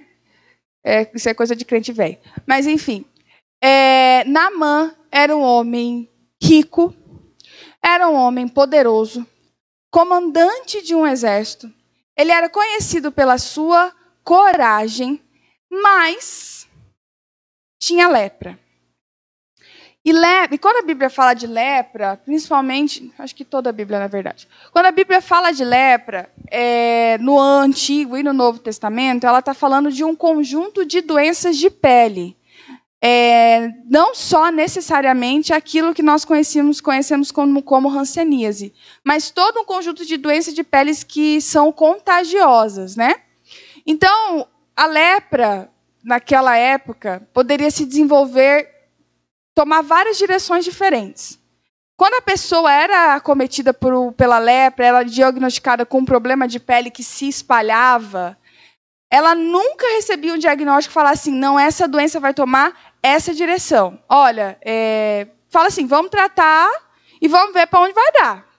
[0.84, 2.18] É, isso é coisa de crente velho.
[2.46, 3.06] Mas, enfim.
[3.62, 6.10] É, Namã era um homem
[6.42, 6.94] rico,
[7.82, 9.26] era um homem poderoso,
[9.90, 11.72] comandante de um exército.
[12.18, 15.22] Ele era conhecido pela sua coragem,
[15.72, 16.68] mas
[17.80, 18.60] tinha lepra.
[20.06, 23.99] E, lepra, e quando a Bíblia fala de lepra, principalmente, acho que toda a Bíblia,
[23.99, 29.26] na verdade, quando a Bíblia fala de lepra, é, no Antigo e no Novo Testamento,
[29.26, 32.36] ela está falando de um conjunto de doenças de pele.
[33.01, 38.74] É, não só necessariamente aquilo que nós conhecemos, conhecemos como, como hanseníase,
[39.04, 43.16] mas todo um conjunto de doenças de peles que são contagiosas, né?
[43.86, 45.70] Então, a lepra
[46.04, 48.73] naquela época, poderia se desenvolver,
[49.56, 51.39] tomar várias direções diferentes.
[51.95, 56.89] Quando a pessoa era acometida por, pela lepra, ela diagnosticada com um problema de pele
[56.89, 58.38] que se espalhava,
[59.10, 63.99] ela nunca recebia um diagnóstico que falasse assim, não, essa doença vai tomar essa direção.
[64.10, 66.68] Olha, é, fala assim, vamos tratar
[67.22, 68.53] e vamos ver para onde vai dar.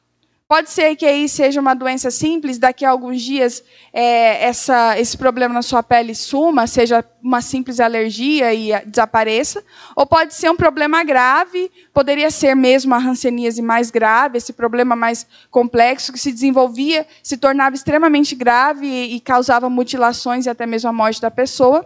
[0.54, 3.60] Pode ser que aí seja uma doença simples, daqui a alguns dias
[3.92, 9.64] é, essa, esse problema na sua pele suma, seja uma simples alergia e desapareça.
[9.96, 14.94] Ou pode ser um problema grave, poderia ser mesmo a hanseníase mais grave, esse problema
[14.94, 20.66] mais complexo que se desenvolvia, se tornava extremamente grave e, e causava mutilações e até
[20.66, 21.84] mesmo a morte da pessoa.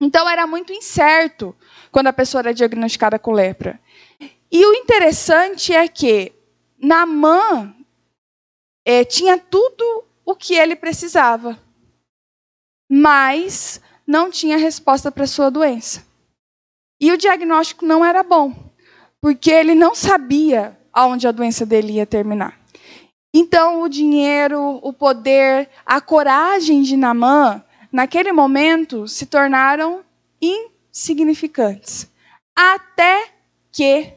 [0.00, 1.54] Então era muito incerto
[1.92, 3.78] quando a pessoa era diagnosticada com lepra.
[4.50, 6.32] E o interessante é que
[6.82, 7.74] Namã
[8.90, 11.56] é, tinha tudo o que ele precisava,
[12.90, 16.04] mas não tinha resposta para sua doença.
[17.00, 18.52] E o diagnóstico não era bom,
[19.20, 22.58] porque ele não sabia aonde a doença dele ia terminar.
[23.32, 27.62] Então, o dinheiro, o poder, a coragem de Namã,
[27.92, 30.04] naquele momento, se tornaram
[30.42, 32.10] insignificantes.
[32.56, 33.28] Até
[33.70, 34.14] que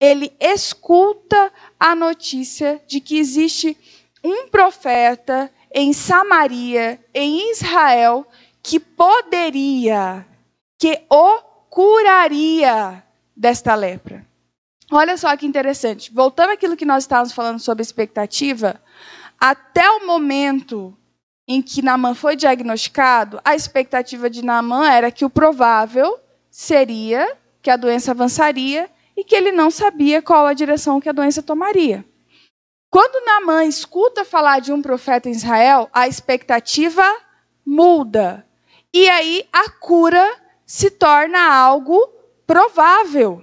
[0.00, 3.76] ele escuta a notícia de que existe
[4.24, 8.26] um profeta em Samaria, em Israel,
[8.62, 10.26] que poderia,
[10.78, 13.04] que o curaria
[13.36, 14.24] desta lepra.
[14.90, 16.12] Olha só que interessante.
[16.12, 18.80] Voltando àquilo que nós estávamos falando sobre expectativa,
[19.38, 20.96] até o momento
[21.46, 26.18] em que Naamã foi diagnosticado, a expectativa de Naamã era que o provável
[26.50, 31.12] seria que a doença avançaria e que ele não sabia qual a direção que a
[31.12, 32.04] doença tomaria.
[32.94, 37.02] Quando Naamã escuta falar de um profeta em Israel, a expectativa
[37.66, 38.46] muda.
[38.92, 40.24] E aí a cura
[40.64, 42.08] se torna algo
[42.46, 43.42] provável.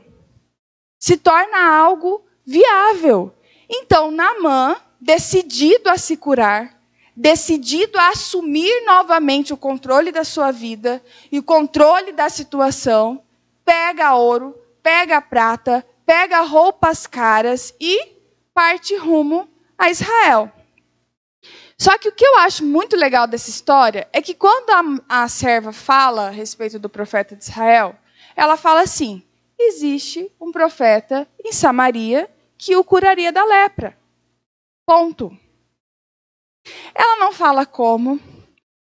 [0.98, 3.36] Se torna algo viável.
[3.70, 6.80] Então, Naamã, decidido a se curar,
[7.14, 13.22] decidido a assumir novamente o controle da sua vida e o controle da situação,
[13.66, 18.21] pega ouro, pega prata, pega roupas caras e
[18.54, 20.52] parte rumo a Israel.
[21.78, 24.70] Só que o que eu acho muito legal dessa história é que quando
[25.10, 27.96] a, a serva fala a respeito do profeta de Israel,
[28.36, 29.24] ela fala assim:
[29.60, 33.98] existe um profeta em Samaria que o curaria da lepra.
[34.86, 35.36] Ponto.
[36.94, 38.20] Ela não fala como,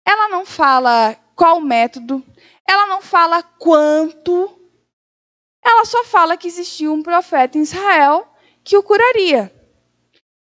[0.06, 2.24] ela não fala qual método,
[2.66, 4.58] ela não fala quanto,
[5.62, 8.26] ela só fala que existia um profeta em Israel
[8.68, 9.50] que o curaria.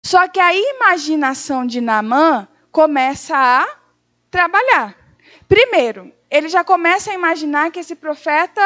[0.04, 3.66] Só que a imaginação de Naamã começa a
[4.30, 4.94] trabalhar.
[5.48, 8.60] Primeiro, ele já começa a imaginar que esse profeta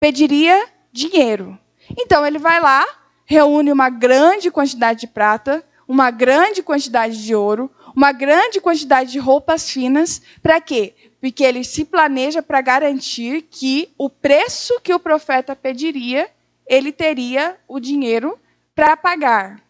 [0.00, 1.58] pediria dinheiro.
[1.98, 2.82] Então ele vai lá,
[3.26, 9.18] reúne uma grande quantidade de prata, uma grande quantidade de ouro, uma grande quantidade de
[9.18, 10.94] roupas finas, para quê?
[11.20, 16.30] Porque ele se planeja para garantir que o preço que o profeta pediria,
[16.66, 18.38] ele teria o dinheiro
[18.74, 19.62] para pagar.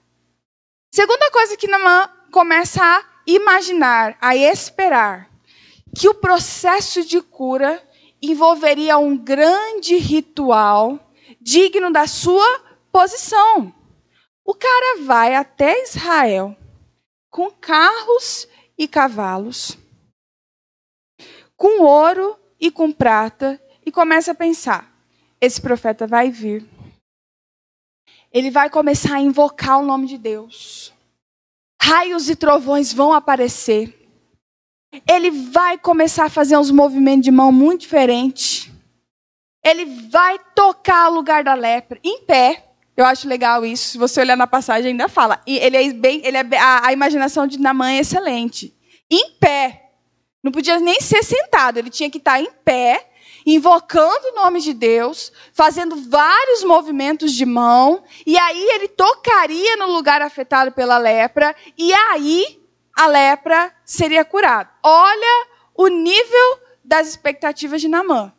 [0.95, 5.31] Segunda coisa que Namã começa a imaginar, a esperar,
[5.97, 7.83] que o processo de cura
[8.21, 13.75] envolveria um grande ritual digno da sua posição.
[14.45, 16.57] O cara vai até Israel
[17.31, 18.47] com carros
[18.77, 19.79] e cavalos,
[21.57, 24.93] com ouro e com prata, e começa a pensar:
[25.41, 26.69] esse profeta vai vir
[28.33, 30.93] ele vai começar a invocar o nome de Deus.
[31.81, 33.99] Raios e trovões vão aparecer.
[35.09, 38.71] Ele vai começar a fazer uns movimentos de mão muito diferentes.
[39.65, 42.69] Ele vai tocar o lugar da lepra em pé.
[42.97, 43.91] Eu acho legal isso.
[43.91, 45.41] Se você olhar na passagem, ainda fala.
[45.47, 48.75] E ele é bem, ele é a, a imaginação de Namã é excelente.
[49.11, 49.91] Em pé.
[50.43, 51.79] Não podia nem ser sentado.
[51.79, 53.12] Ele tinha que estar em pé
[53.47, 59.87] invocando o nome de Deus, fazendo vários movimentos de mão, e aí ele tocaria no
[59.87, 62.63] lugar afetado pela lepra, e aí
[62.97, 64.71] a lepra seria curada.
[64.83, 68.33] Olha o nível das expectativas de Namã.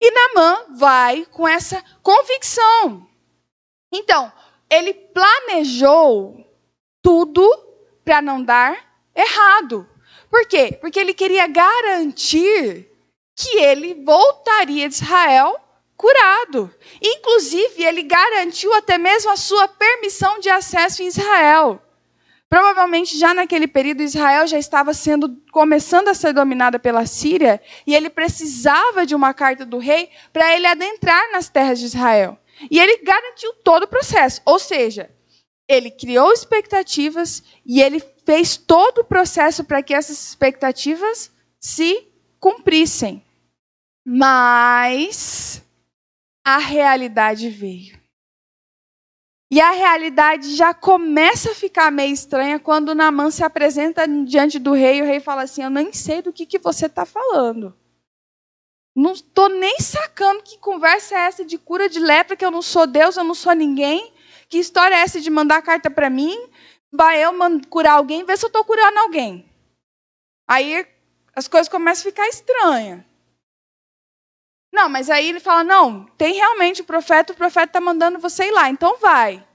[0.00, 3.08] E Namã vai com essa convicção.
[3.92, 4.32] Então,
[4.68, 6.44] ele planejou
[7.02, 7.46] tudo
[8.04, 9.88] para não dar errado.
[10.30, 10.76] Por quê?
[10.80, 12.90] Porque ele queria garantir
[13.36, 15.58] que ele voltaria de Israel
[15.96, 16.74] curado.
[17.00, 21.80] Inclusive, ele garantiu até mesmo a sua permissão de acesso em Israel.
[22.48, 27.94] Provavelmente já naquele período Israel já estava sendo começando a ser dominada pela Síria e
[27.94, 32.36] ele precisava de uma carta do rei para ele adentrar nas terras de Israel.
[32.70, 35.08] E ele garantiu todo o processo, ou seja,
[35.66, 42.11] ele criou expectativas e ele fez todo o processo para que essas expectativas se
[42.42, 43.24] cumprissem.
[44.04, 45.62] Mas
[46.44, 48.02] a realidade veio.
[49.48, 54.72] E a realidade já começa a ficar meio estranha quando Naamã se apresenta diante do
[54.72, 57.76] rei e o rei fala assim: Eu nem sei do que, que você está falando.
[58.96, 62.60] Não estou nem sacando que conversa é essa de cura de lepra, que eu não
[62.60, 64.12] sou Deus, eu não sou ninguém.
[64.48, 66.36] Que história é essa de mandar carta para mim?
[66.90, 67.32] Vai eu
[67.70, 69.46] curar alguém, ver se eu estou curando alguém.
[70.48, 70.86] Aí
[71.34, 73.02] as coisas começam a ficar estranhas.
[74.72, 78.46] Não, mas aí ele fala: não, tem realmente o profeta, o profeta está mandando você
[78.46, 79.46] ir lá, então vai.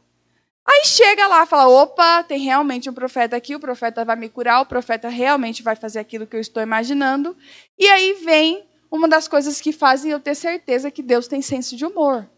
[0.65, 4.61] Aí chega lá, fala: opa, tem realmente um profeta aqui, o profeta vai me curar,
[4.61, 7.36] o profeta realmente vai fazer aquilo que eu estou imaginando.
[7.78, 11.75] E aí vem uma das coisas que fazem eu ter certeza que Deus tem senso
[11.75, 12.30] de humor.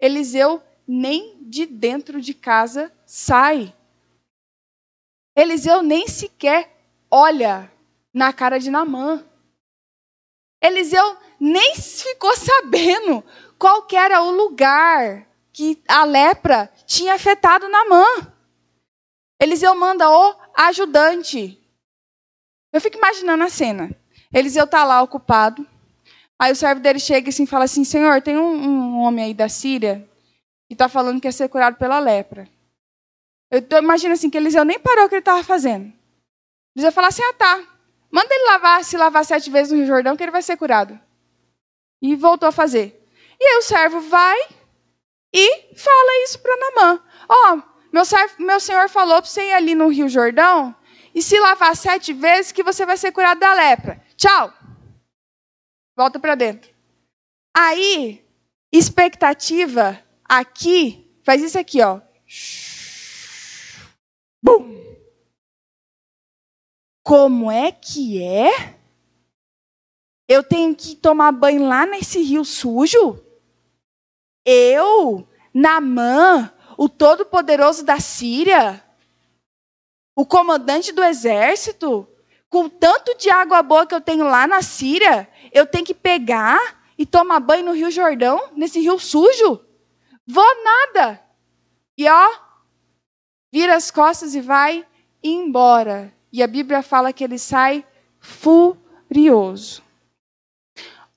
[0.00, 3.74] Eliseu nem de dentro de casa sai.
[5.36, 6.76] Eliseu nem sequer
[7.10, 7.70] olha
[8.12, 9.24] na cara de Namã.
[10.62, 13.24] Eliseu nem ficou sabendo
[13.58, 18.04] qual era o lugar que a lepra tinha afetado Namã.
[19.40, 21.58] Eliseu manda o ajudante.
[22.72, 23.90] Eu fico imaginando a cena.
[24.32, 25.66] Eliseu está lá ocupado.
[26.38, 29.34] Aí o servo dele chega assim, e fala assim: Senhor, tem um, um homem aí
[29.34, 30.08] da Síria
[30.68, 32.48] que está falando que ia ser curado pela lepra.
[33.50, 35.92] Eu imagino assim, que Eliseu nem parou o que ele estava fazendo.
[36.76, 37.69] Eliseu fala assim: Ah, tá.
[38.10, 40.98] Manda ele lavar, se lavar sete vezes no Rio Jordão, que ele vai ser curado.
[42.02, 43.06] E voltou a fazer.
[43.38, 44.38] E aí o servo vai
[45.32, 47.02] e fala isso para Namã.
[47.28, 48.02] Ó, oh, meu,
[48.38, 50.74] meu senhor falou para você ir ali no Rio Jordão
[51.14, 54.02] e se lavar sete vezes que você vai ser curado da lepra.
[54.16, 54.52] Tchau.
[55.96, 56.70] Volta para dentro.
[57.56, 58.24] Aí,
[58.72, 62.00] expectativa aqui, faz isso aqui, ó.
[64.42, 64.89] Bum.
[67.10, 68.78] Como é que é?
[70.28, 73.20] Eu tenho que tomar banho lá nesse rio sujo?
[74.46, 78.80] Eu, Namã, o todo-poderoso da Síria,
[80.14, 82.06] o comandante do exército,
[82.48, 86.80] com tanto de água boa que eu tenho lá na Síria, eu tenho que pegar
[86.96, 89.60] e tomar banho no Rio Jordão, nesse rio sujo?
[90.24, 91.20] Vou nada.
[91.98, 92.30] E ó,
[93.52, 94.86] vira as costas e vai
[95.20, 96.19] embora.
[96.32, 97.84] E a Bíblia fala que ele sai
[98.18, 99.82] furioso.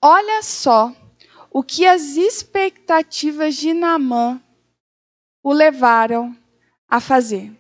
[0.02, 0.94] Olha só
[1.52, 4.42] o que as expectativas de Naamã
[5.44, 6.36] o levaram
[6.90, 7.52] a fazer.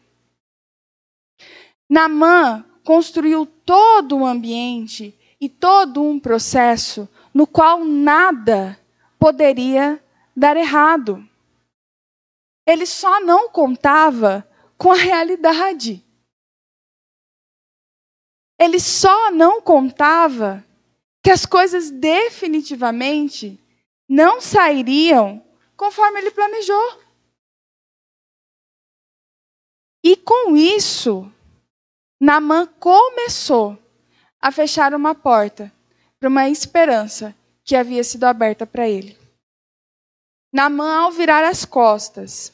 [1.89, 8.79] Naamã construiu todo um ambiente e todo um processo no qual nada
[9.19, 10.03] poderia
[10.35, 11.23] dar errado.
[12.65, 14.47] Ele só não contava
[14.77, 16.02] com a realidade.
[18.59, 20.63] Ele só não contava
[21.23, 23.59] que as coisas definitivamente
[24.07, 25.43] não sairiam
[25.75, 27.01] conforme ele planejou.
[30.03, 31.31] E com isso,
[32.21, 33.77] Namã começou
[34.41, 35.71] a fechar uma porta
[36.19, 39.17] para uma esperança que havia sido aberta para ele.
[40.53, 42.53] Namã, ao virar as costas,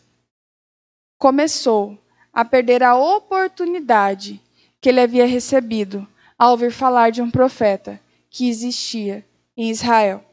[1.18, 1.98] começou
[2.32, 4.42] a perder a oportunidade
[4.82, 6.08] que ele havia recebido
[6.38, 8.00] ao ouvir falar de um profeta
[8.30, 9.26] que existia
[9.56, 10.24] em Israel.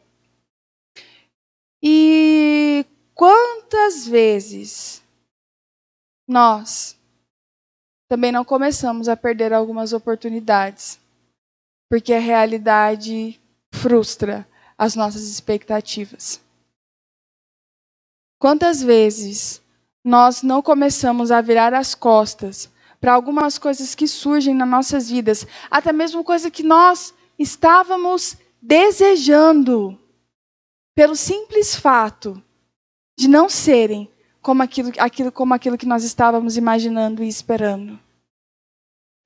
[1.82, 5.03] E quantas vezes
[6.28, 6.97] nós
[8.09, 10.99] também não começamos a perder algumas oportunidades,
[11.88, 13.40] porque a realidade
[13.74, 14.47] frustra
[14.78, 16.40] as nossas expectativas.
[18.38, 19.62] Quantas vezes
[20.05, 22.70] nós não começamos a virar as costas
[23.01, 29.99] para algumas coisas que surgem nas nossas vidas, até mesmo coisa que nós estávamos desejando,
[30.94, 32.42] pelo simples fato
[33.18, 37.99] de não serem como aquilo, aquilo, como aquilo que nós estávamos imaginando e esperando.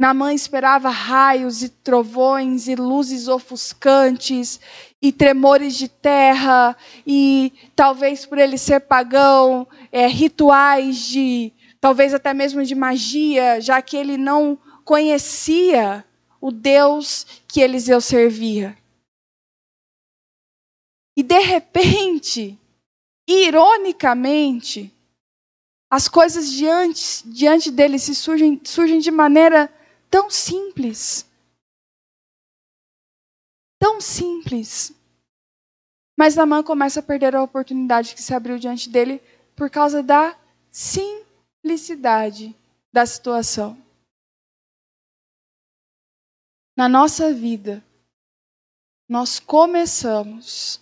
[0.01, 4.59] Naamã esperava raios e trovões e luzes ofuscantes
[5.03, 6.75] e tremores de terra
[7.07, 13.81] e talvez por ele ser pagão, é, rituais de talvez até mesmo de magia, já
[13.81, 16.05] que ele não conhecia
[16.41, 18.77] o Deus que Eliseu servia.
[21.17, 22.59] E de repente,
[23.29, 24.93] ironicamente,
[25.91, 29.71] as coisas diante, diante dele se surgem, surgem de maneira
[30.11, 31.25] Tão simples.
[33.79, 34.93] Tão simples.
[36.19, 39.23] Mas Namã começa a perder a oportunidade que se abriu diante dele
[39.55, 40.37] por causa da
[40.71, 41.30] simplicidade
[42.93, 43.81] da situação.
[46.77, 47.85] Na nossa vida,
[49.09, 50.81] nós começamos,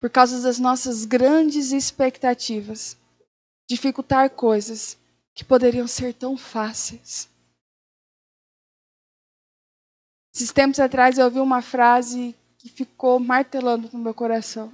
[0.00, 2.96] por causa das nossas grandes expectativas,
[3.68, 4.96] dificultar coisas
[5.34, 7.28] que poderiam ser tão fáceis.
[10.34, 14.72] Esses tempos atrás eu ouvi uma frase que ficou martelando no meu coração.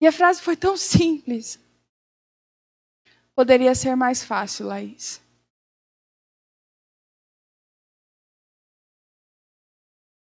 [0.00, 1.58] E a frase foi tão simples.
[3.38, 5.22] Poderia ser mais fácil, Laís.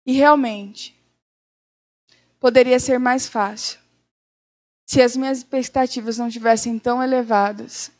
[0.06, 0.96] E realmente,
[2.38, 3.80] poderia ser mais fácil
[4.86, 7.90] se as minhas expectativas não tivessem tão elevadas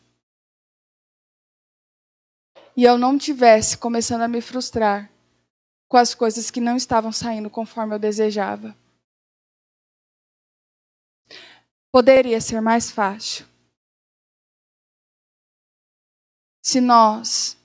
[2.76, 5.10] e eu não tivesse começando a me frustrar
[5.88, 8.72] com as coisas que não estavam saindo conforme eu desejava.
[11.90, 13.51] Poderia ser mais fácil
[16.62, 17.56] se nós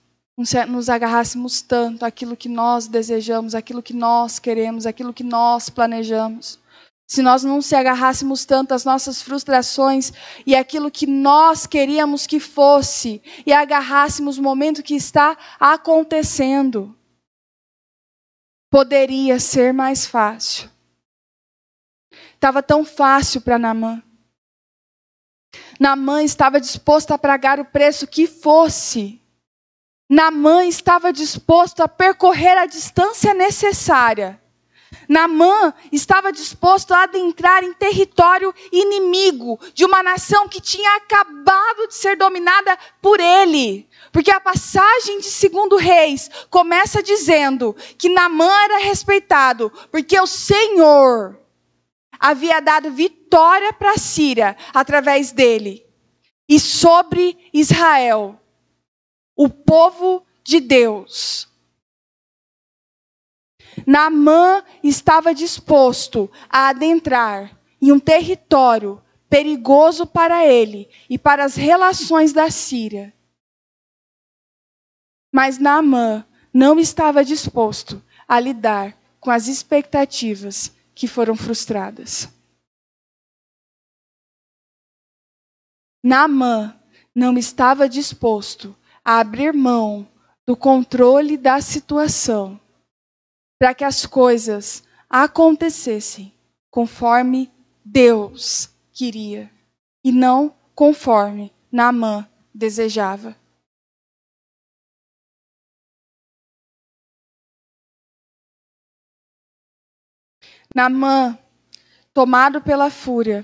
[0.67, 6.59] nos agarrássemos tanto aquilo que nós desejamos, aquilo que nós queremos, aquilo que nós planejamos,
[7.07, 10.11] se nós não se agarrássemos tanto às nossas frustrações
[10.45, 16.93] e aquilo que nós queríamos que fosse, e agarrássemos o momento que está acontecendo,
[18.69, 20.69] poderia ser mais fácil.
[22.33, 24.03] Estava tão fácil para Namã.
[25.79, 29.21] Namã estava disposto a pagar o preço que fosse.
[30.09, 34.41] Namã estava disposto a percorrer a distância necessária
[35.07, 41.95] Namã estava disposto a adentrar em território inimigo de uma nação que tinha acabado de
[41.95, 43.87] ser dominada por ele.
[44.11, 51.39] Porque a passagem de segundo reis começa dizendo que Namã era respeitado porque o Senhor
[52.19, 55.85] havia dado vitória para a Síria através dele.
[56.49, 58.39] E sobre Israel,
[59.35, 61.47] o povo de Deus
[63.85, 72.33] Naamã estava disposto a adentrar em um território perigoso para ele e para as relações
[72.33, 73.13] da Síria.
[75.31, 82.27] Mas Naamã não estava disposto a lidar com as expectativas que foram frustradas.
[86.03, 86.75] Naamã
[87.13, 88.75] não estava disposto
[89.05, 90.09] a abrir mão
[90.43, 92.59] do controle da situação
[93.59, 96.33] para que as coisas acontecessem
[96.71, 97.51] conforme
[97.85, 99.51] Deus queria
[100.03, 103.37] e não conforme Naamã desejava.
[110.77, 111.35] Naamã,
[112.13, 113.43] tomado pela fúria,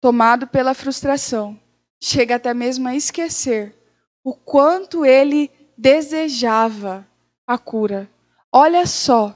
[0.00, 1.56] tomado pela frustração,
[2.02, 3.72] chega até mesmo a esquecer
[4.24, 5.48] o quanto ele
[5.78, 7.06] desejava
[7.46, 8.10] a cura.
[8.50, 9.32] Olha só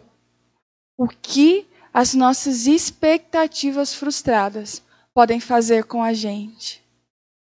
[0.98, 4.82] o que as nossas expectativas frustradas
[5.14, 6.82] podem fazer com a gente.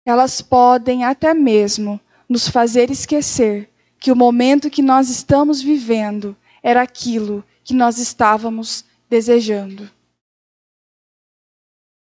[0.05, 3.70] Elas podem até mesmo nos fazer esquecer
[4.01, 9.91] que o momento que nós estamos vivendo era aquilo que nós estávamos desejando.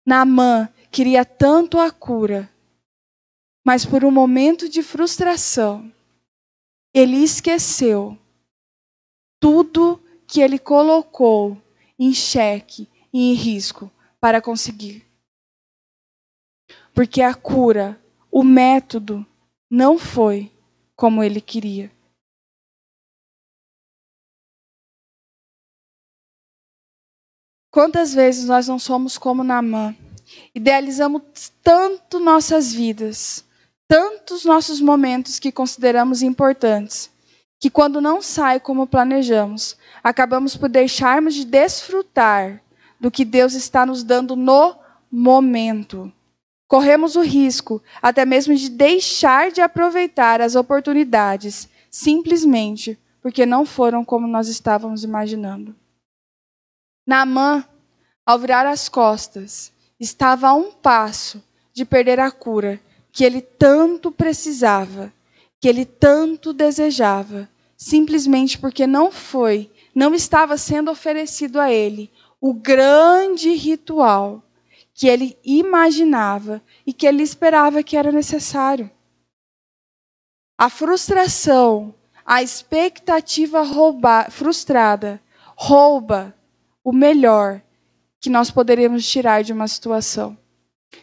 [0.07, 2.51] Naamã queria tanto a cura,
[3.65, 5.93] mas por um momento de frustração,
[6.95, 8.19] ele esqueceu
[9.39, 11.61] tudo que ele colocou
[11.99, 15.07] em xeque e em risco para conseguir.
[16.95, 19.27] Porque a cura, o método,
[19.71, 20.51] não foi
[20.97, 21.93] como ele queria.
[27.79, 29.95] Quantas vezes nós não somos como Naamã?
[30.53, 31.23] Idealizamos
[31.63, 33.45] tanto nossas vidas,
[33.87, 37.09] tantos nossos momentos que consideramos importantes,
[37.61, 42.61] que quando não sai como planejamos, acabamos por deixarmos de desfrutar
[42.99, 44.75] do que Deus está nos dando no
[45.09, 46.13] momento.
[46.67, 54.05] Corremos o risco até mesmo de deixar de aproveitar as oportunidades, simplesmente porque não foram
[54.05, 55.77] como nós estávamos imaginando.
[57.09, 57.65] Naamã,
[58.27, 61.43] ao virar as costas, estava a um passo
[61.73, 62.79] de perder a cura
[63.11, 65.11] que ele tanto precisava
[65.59, 67.49] que ele tanto desejava,
[67.79, 74.43] simplesmente porque não foi, não estava sendo oferecido a ele o grande ritual
[74.93, 78.91] que ele imaginava e que ele esperava que era necessário.
[80.59, 85.19] A frustração, a expectativa rouba, frustrada,
[85.57, 86.35] rouba
[86.89, 87.63] o melhor
[88.19, 90.39] que nós poderíamos tirar de uma situação.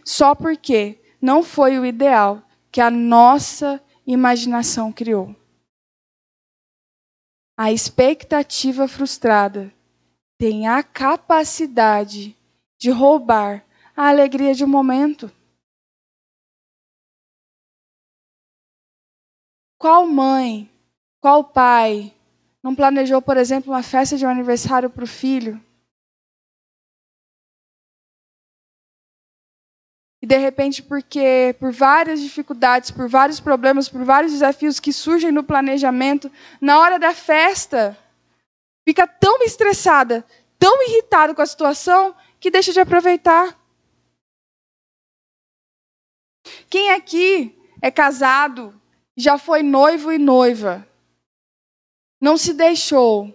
[0.03, 5.35] Só porque não foi o ideal que a nossa imaginação criou.
[7.55, 9.71] A expectativa frustrada
[10.39, 12.35] tem a capacidade
[12.79, 13.63] de roubar
[13.95, 15.31] a alegria de um momento.
[19.77, 20.67] Qual mãe,
[21.21, 22.11] qual pai
[22.63, 25.63] não planejou, por exemplo, uma festa de um aniversário para o filho
[30.25, 35.31] E de repente, porque por várias dificuldades, por vários problemas, por vários desafios que surgem
[35.31, 37.95] no planejamento, na hora da festa,
[38.83, 40.25] fica tão estressada,
[40.57, 43.55] tão irritada com a situação, que deixa de aproveitar.
[46.71, 48.73] Quem aqui é casado,
[49.15, 50.87] já foi noivo e noiva,
[52.19, 53.31] não se deixou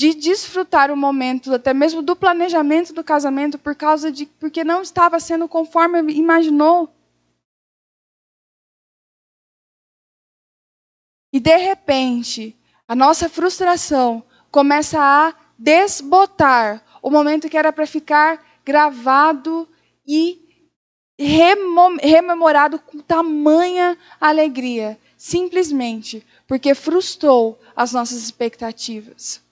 [0.00, 4.80] de desfrutar o momento, até mesmo do planejamento do casamento, por causa de porque não
[4.80, 6.88] estava sendo conforme imaginou.
[11.30, 12.56] E de repente,
[12.88, 19.68] a nossa frustração começa a desbotar o momento que era para ficar gravado
[20.06, 20.64] e
[22.00, 29.49] rememorado com tamanha alegria, simplesmente porque frustrou as nossas expectativas.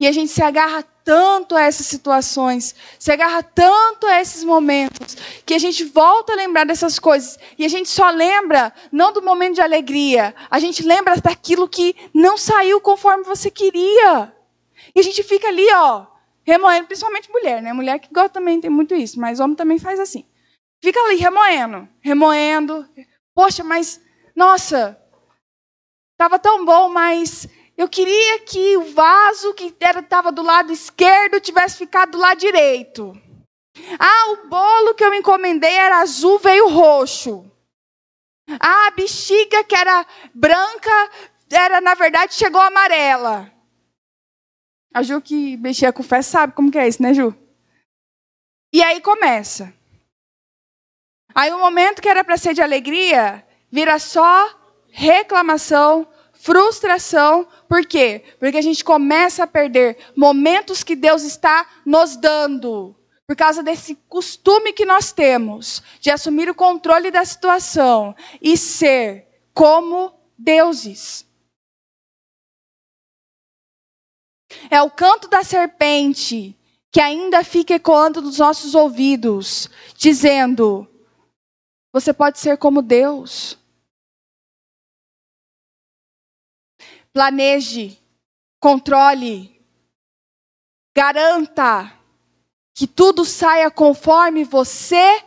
[0.00, 5.14] E a gente se agarra tanto a essas situações, se agarra tanto a esses momentos,
[5.44, 7.38] que a gente volta a lembrar dessas coisas.
[7.58, 11.94] E a gente só lembra, não do momento de alegria, a gente lembra daquilo que
[12.14, 14.34] não saiu conforme você queria.
[14.94, 16.06] E a gente fica ali, ó,
[16.44, 17.72] remoendo, principalmente mulher, né?
[17.72, 20.24] Mulher que gosta também tem muito isso, mas homem também faz assim.
[20.82, 22.88] Fica ali remoendo, remoendo.
[23.34, 24.00] Poxa, mas,
[24.34, 24.98] nossa,
[26.12, 27.46] estava tão bom, mas
[27.80, 33.18] eu queria que o vaso que estava do lado esquerdo tivesse ficado do lado direito.
[33.98, 37.50] Ah, o bolo que eu encomendei era azul, veio roxo.
[38.60, 41.10] Ah, a bexiga que era branca,
[41.50, 43.50] era na verdade chegou amarela.
[44.92, 47.34] A Ju que mexia com fé sabe como que é isso, né, Ju?
[48.74, 49.72] E aí começa.
[51.34, 54.54] Aí o momento que era para ser de alegria, vira só
[54.90, 56.06] reclamação,
[56.40, 57.46] frustração.
[57.68, 58.24] Por quê?
[58.38, 62.96] Porque a gente começa a perder momentos que Deus está nos dando.
[63.26, 69.28] Por causa desse costume que nós temos de assumir o controle da situação e ser
[69.54, 71.24] como deuses.
[74.68, 76.56] É o canto da serpente
[76.90, 80.88] que ainda fica ecoando nos nossos ouvidos, dizendo:
[81.92, 83.59] Você pode ser como Deus.
[87.12, 87.98] Planeje,
[88.60, 89.60] controle,
[90.94, 91.92] garanta
[92.74, 95.22] que tudo saia conforme você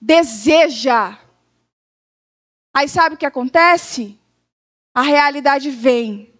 [0.00, 1.18] deseja.
[2.74, 4.18] Aí sabe o que acontece?
[4.94, 6.34] A realidade vem.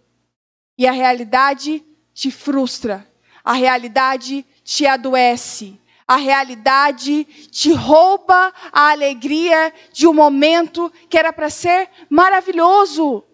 [0.77, 1.83] E a realidade
[2.13, 3.05] te frustra,
[3.43, 11.33] a realidade te adoece, a realidade te rouba a alegria de um momento que era
[11.33, 13.25] para ser maravilhoso.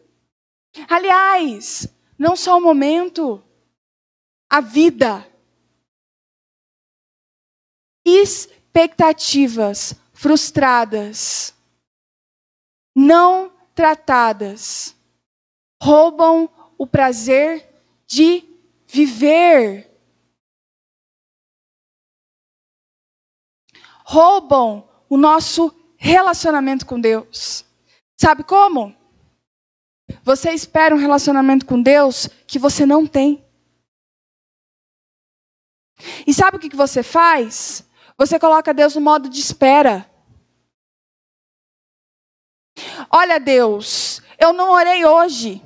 [0.90, 3.44] Aliás, não só o momento,
[4.50, 5.30] a vida.
[8.06, 11.56] Expectativas frustradas,
[12.96, 14.96] não tratadas,
[15.82, 17.68] roubam o prazer
[18.06, 18.44] de
[18.88, 19.92] viver.
[24.04, 27.66] Roubam o nosso relacionamento com Deus.
[28.16, 28.96] Sabe como?
[30.24, 33.44] Você espera um relacionamento com Deus que você não tem.
[36.28, 37.88] E sabe o que você faz?
[38.18, 40.10] Você coloca Deus no modo de espera.
[43.10, 45.62] Olha, Deus, eu não orei hoje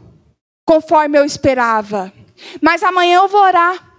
[0.66, 2.14] conforme eu esperava.
[2.62, 3.90] Mas amanhã eu vou orar.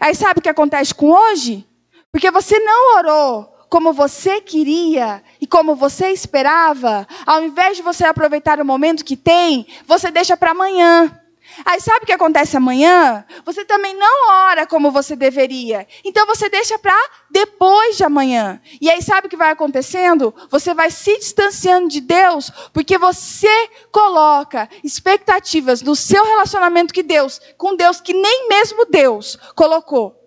[0.00, 1.66] Aí sabe o que acontece com hoje?
[2.12, 8.04] Porque você não orou como você queria e como você esperava, ao invés de você
[8.04, 11.20] aproveitar o momento que tem, você deixa para amanhã.
[11.64, 13.24] Aí sabe o que acontece amanhã?
[13.44, 15.86] Você também não ora como você deveria.
[16.04, 16.96] Então você deixa para
[17.30, 18.60] depois de amanhã.
[18.80, 20.34] E aí sabe o que vai acontecendo?
[20.50, 27.40] Você vai se distanciando de Deus porque você coloca expectativas no seu relacionamento que Deus,
[27.56, 30.20] com Deus que nem mesmo Deus colocou.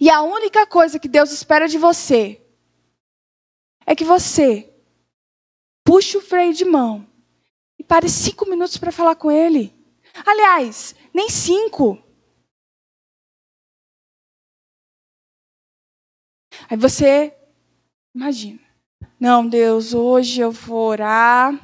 [0.00, 2.45] E a única coisa que Deus espera de você
[3.86, 4.68] é que você
[5.84, 7.06] puxe o freio de mão
[7.78, 9.72] e pare cinco minutos para falar com ele.
[10.26, 12.02] Aliás, nem cinco.
[16.68, 17.32] Aí você
[18.12, 18.58] imagina.
[19.20, 21.54] Não, Deus, hoje eu vou orar,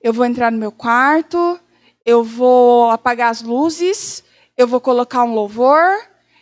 [0.00, 1.60] eu vou entrar no meu quarto,
[2.04, 4.22] eu vou apagar as luzes,
[4.56, 5.82] eu vou colocar um louvor,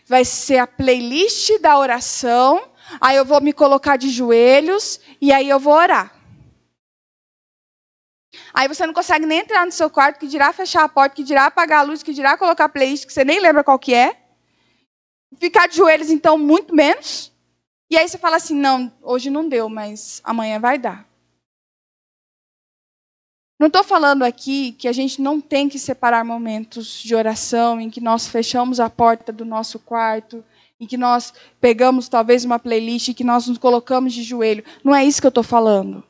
[0.07, 2.62] vai ser a playlist da oração,
[3.01, 6.14] aí eu vou me colocar de joelhos e aí eu vou orar.
[8.53, 11.22] Aí você não consegue nem entrar no seu quarto, que dirá fechar a porta, que
[11.22, 14.16] dirá apagar a luz, que dirá colocar playlist, que você nem lembra qual que é.
[15.39, 17.32] Ficar de joelhos, então, muito menos.
[17.91, 21.07] E aí você fala assim, não, hoje não deu, mas amanhã vai dar.
[23.59, 27.89] Não estou falando aqui que a gente não tem que separar momentos de oração em
[27.89, 30.45] que nós fechamos a porta do nosso quarto,
[30.79, 34.64] em que nós pegamos talvez uma playlist e que nós nos colocamos de joelho.
[34.85, 36.05] Não é isso que eu estou falando.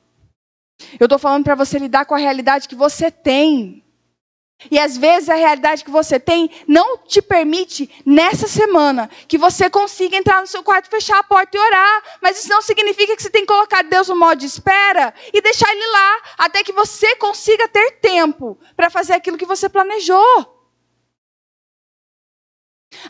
[0.98, 3.82] Eu estou falando para você lidar com a realidade que você tem.
[4.70, 9.68] E às vezes a realidade que você tem não te permite, nessa semana, que você
[9.68, 12.02] consiga entrar no seu quarto, fechar a porta e orar.
[12.22, 15.40] Mas isso não significa que você tem que colocar Deus no modo de espera e
[15.40, 20.55] deixar Ele lá, até que você consiga ter tempo para fazer aquilo que você planejou.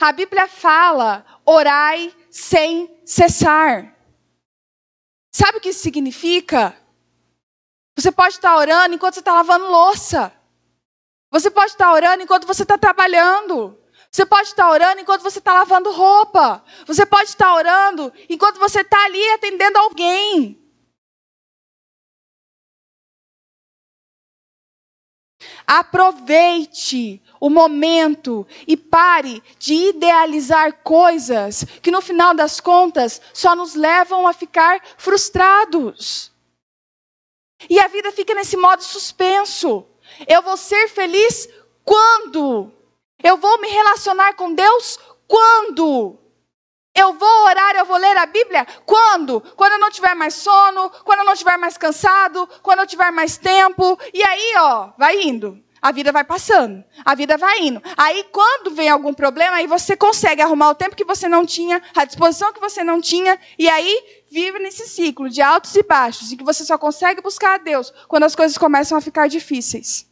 [0.00, 3.94] A Bíblia fala: orai sem cessar.
[5.32, 6.76] Sabe o que isso significa?
[7.96, 10.32] Você pode estar orando enquanto você está lavando louça.
[11.30, 13.78] Você pode estar orando enquanto você está trabalhando.
[14.10, 16.64] Você pode estar orando enquanto você está lavando roupa.
[16.86, 20.65] Você pode estar orando enquanto você está ali atendendo alguém.
[25.66, 33.74] Aproveite o momento e pare de idealizar coisas que no final das contas só nos
[33.74, 36.30] levam a ficar frustrados.
[37.68, 39.84] E a vida fica nesse modo suspenso.
[40.28, 41.48] Eu vou ser feliz
[41.84, 42.72] quando?
[43.22, 46.18] Eu vou me relacionar com Deus quando?
[46.96, 48.66] Eu vou orar, eu vou ler a Bíblia?
[48.86, 49.42] Quando?
[49.54, 53.10] Quando eu não tiver mais sono, quando eu não tiver mais cansado, quando eu tiver
[53.10, 53.98] mais tempo.
[54.14, 55.62] E aí, ó, vai indo.
[55.82, 57.82] A vida vai passando, a vida vai indo.
[57.96, 61.82] Aí, quando vem algum problema, aí você consegue arrumar o tempo que você não tinha,
[61.94, 66.32] a disposição que você não tinha, e aí vive nesse ciclo de altos e baixos,
[66.32, 70.10] em que você só consegue buscar a Deus quando as coisas começam a ficar difíceis.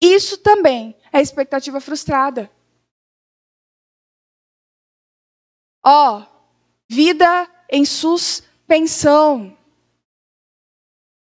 [0.00, 2.53] Isso também é expectativa frustrada.
[5.84, 6.22] Ó, oh,
[6.88, 9.54] vida em suspensão.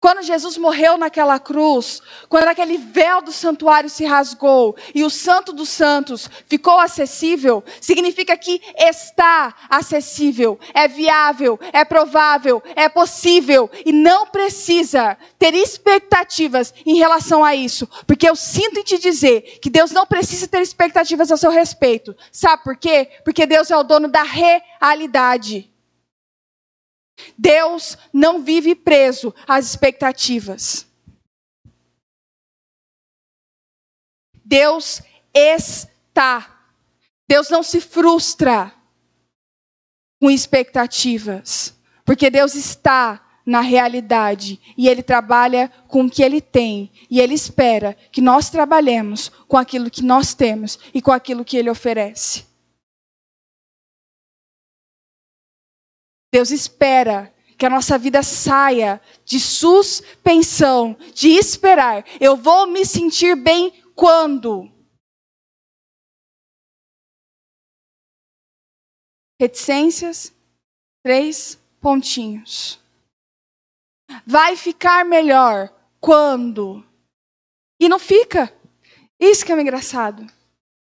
[0.07, 5.51] Quando Jesus morreu naquela cruz, quando aquele véu do santuário se rasgou e o Santo
[5.51, 13.91] dos Santos ficou acessível, significa que está acessível, é viável, é provável, é possível e
[13.91, 19.69] não precisa ter expectativas em relação a isso, porque eu sinto em te dizer que
[19.69, 22.15] Deus não precisa ter expectativas a seu respeito.
[22.31, 23.09] Sabe por quê?
[23.25, 25.69] Porque Deus é o dono da realidade.
[27.37, 30.85] Deus não vive preso às expectativas.
[34.43, 35.01] Deus
[35.33, 36.71] está.
[37.27, 38.73] Deus não se frustra
[40.21, 46.91] com expectativas, porque Deus está na realidade e Ele trabalha com o que Ele tem
[47.09, 51.57] e Ele espera que nós trabalhemos com aquilo que nós temos e com aquilo que
[51.57, 52.45] Ele oferece.
[56.31, 62.05] Deus espera que a nossa vida saia de suspensão, de esperar.
[62.21, 64.71] Eu vou me sentir bem quando?
[69.39, 70.33] Reticências,
[71.03, 72.79] três pontinhos.
[74.25, 76.85] Vai ficar melhor quando?
[77.79, 78.53] E não fica.
[79.19, 80.25] Isso que é engraçado.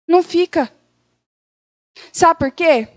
[0.07, 0.73] Não fica.
[2.11, 2.87] Sabe por quê?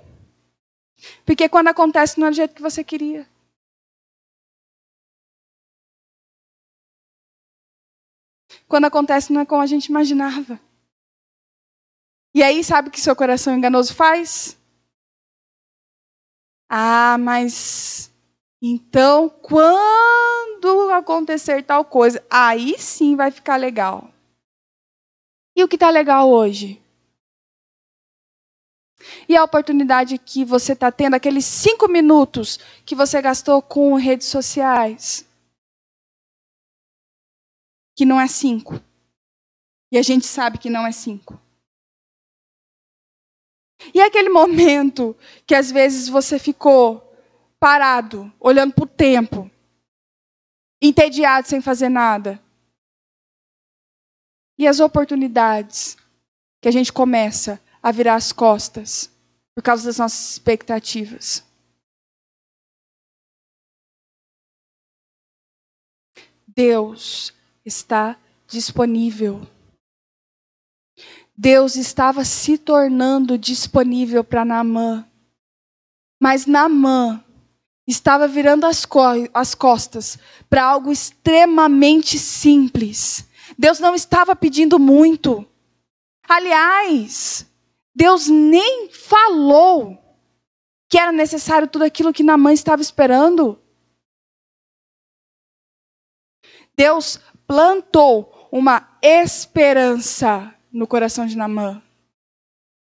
[1.24, 3.26] Porque quando acontece não é do jeito que você queria.
[8.66, 10.60] Quando acontece não é como a gente imaginava.
[12.34, 14.56] E aí, sabe o que seu coração enganoso faz?
[16.70, 18.12] Ah, mas
[18.60, 24.10] então quando acontecer tal coisa, aí sim vai ficar legal.
[25.56, 26.80] E o que está legal hoje?
[29.28, 34.26] E a oportunidade que você está tendo, aqueles cinco minutos que você gastou com redes
[34.26, 35.24] sociais,
[37.96, 38.74] que não é cinco.
[39.92, 41.40] E a gente sabe que não é cinco.
[43.94, 47.04] E aquele momento que às vezes você ficou
[47.60, 49.50] parado, olhando para o tempo,
[50.82, 52.42] entediado sem fazer nada.
[54.58, 55.96] E as oportunidades
[56.60, 59.10] que a gente começa a virar as costas
[59.54, 61.44] por causa das nossas expectativas.
[66.46, 67.32] Deus
[67.64, 69.46] está disponível.
[71.36, 75.08] Deus estava se tornando disponível para Naamã.
[76.20, 77.24] Mas Naamã
[77.86, 79.00] estava virando as, co
[79.32, 80.18] as costas
[80.50, 83.28] para algo extremamente simples.
[83.56, 85.46] Deus não estava pedindo muito.
[86.28, 87.47] Aliás,
[87.98, 89.98] Deus nem falou
[90.88, 93.60] que era necessário tudo aquilo que Naamã estava esperando.
[96.76, 101.82] Deus plantou uma esperança no coração de Naamã.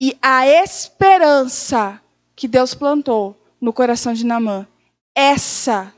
[0.02, 2.04] E a esperança
[2.36, 4.68] que Deus plantou no coração de Naamã,
[5.16, 5.96] essa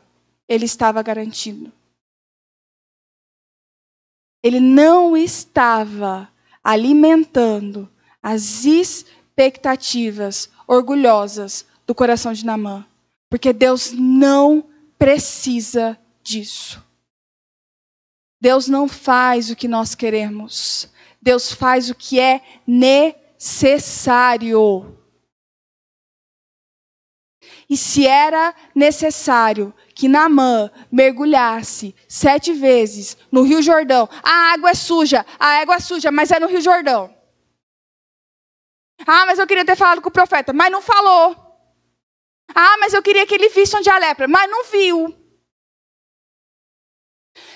[0.48, 1.74] ele estava garantindo.
[4.44, 6.32] Ele não estava
[6.64, 7.92] alimentando
[8.30, 12.86] as expectativas orgulhosas do coração de Namã.
[13.30, 14.68] Porque Deus não
[15.00, 16.86] precisa disso.
[18.42, 20.90] Deus não faz o que nós queremos.
[21.22, 23.34] Deus faz o que é necessário.
[27.70, 34.74] E se era necessário que Naamã mergulhasse sete vezes no Rio Jordão, a água é
[34.74, 37.17] suja, a água é suja, mas é no Rio Jordão.
[39.06, 41.36] Ah, mas eu queria ter falado com o profeta, mas não falou.
[42.54, 45.16] Ah, mas eu queria que ele visse onde a lepra, mas não viu.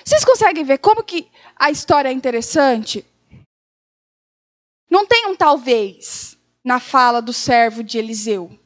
[0.04, 3.04] Vocês conseguem ver como que a história é interessante?
[4.90, 8.58] Não tem um talvez na fala do servo de Eliseu.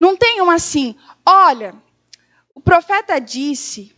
[0.00, 1.74] Não tem um assim, olha,
[2.54, 3.94] o profeta disse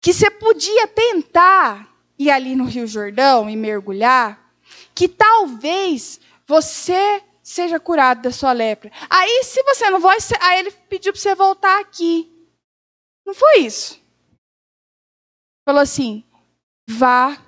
[0.00, 4.52] que você podia tentar ir ali no Rio Jordão e mergulhar,
[4.94, 8.90] que talvez você seja curado da sua lepra.
[9.08, 12.28] Aí, se você não vai, aí ele pediu para você voltar aqui.
[13.24, 14.02] Não foi isso.
[15.64, 16.24] Falou assim:
[16.88, 17.40] vá,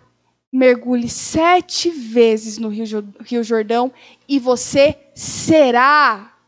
[0.53, 3.93] mergulhe sete vezes no Rio Jordão
[4.29, 6.39] e você será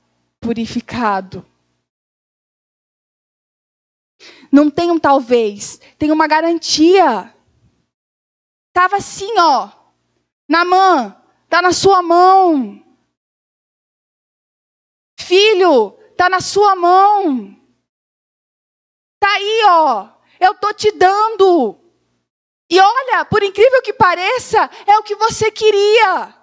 [0.41, 1.45] purificado.
[4.53, 7.35] Não tem um talvez, tem uma garantia.
[8.73, 9.71] Tava assim, ó,
[10.49, 11.24] na mão,
[11.55, 12.83] tá na sua mão.
[15.21, 17.55] Filho, tá na sua mão.
[19.21, 20.09] Tá aí, ó.
[20.41, 21.79] Eu tô te dando.
[22.69, 26.35] E olha, por incrível que pareça, é o que você queria.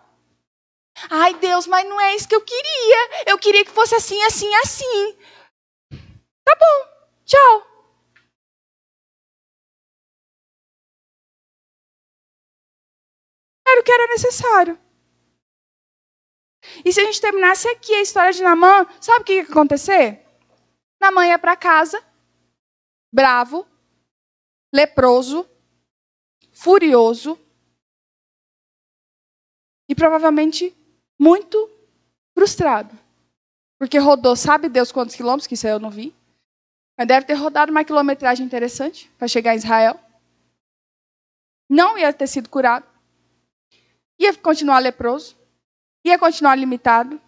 [1.10, 3.26] Ai, Deus, mas não é isso que eu queria.
[3.28, 5.18] Eu queria que fosse assim, assim, assim.
[6.46, 7.68] Tá bom, tchau.
[13.68, 14.91] Era o que era necessário.
[16.86, 20.26] E se a gente terminasse aqui a história de Namã, sabe o que ia acontecer?
[21.00, 22.04] Namã ia para casa,
[23.12, 23.68] bravo,
[24.74, 25.48] leproso,
[26.52, 27.38] furioso,
[29.92, 30.74] e provavelmente
[31.20, 31.70] muito
[32.34, 32.98] frustrado.
[33.78, 36.16] Porque rodou, sabe Deus quantos quilômetros, que isso aí eu não vi.
[36.98, 40.00] Mas deve ter rodado uma quilometragem interessante para chegar em Israel.
[41.70, 42.86] Não ia ter sido curado.
[44.18, 45.36] Ia continuar leproso.
[46.04, 47.22] Ia continuar limitado.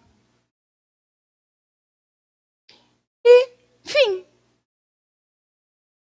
[3.24, 3.48] E,
[3.84, 4.26] fim.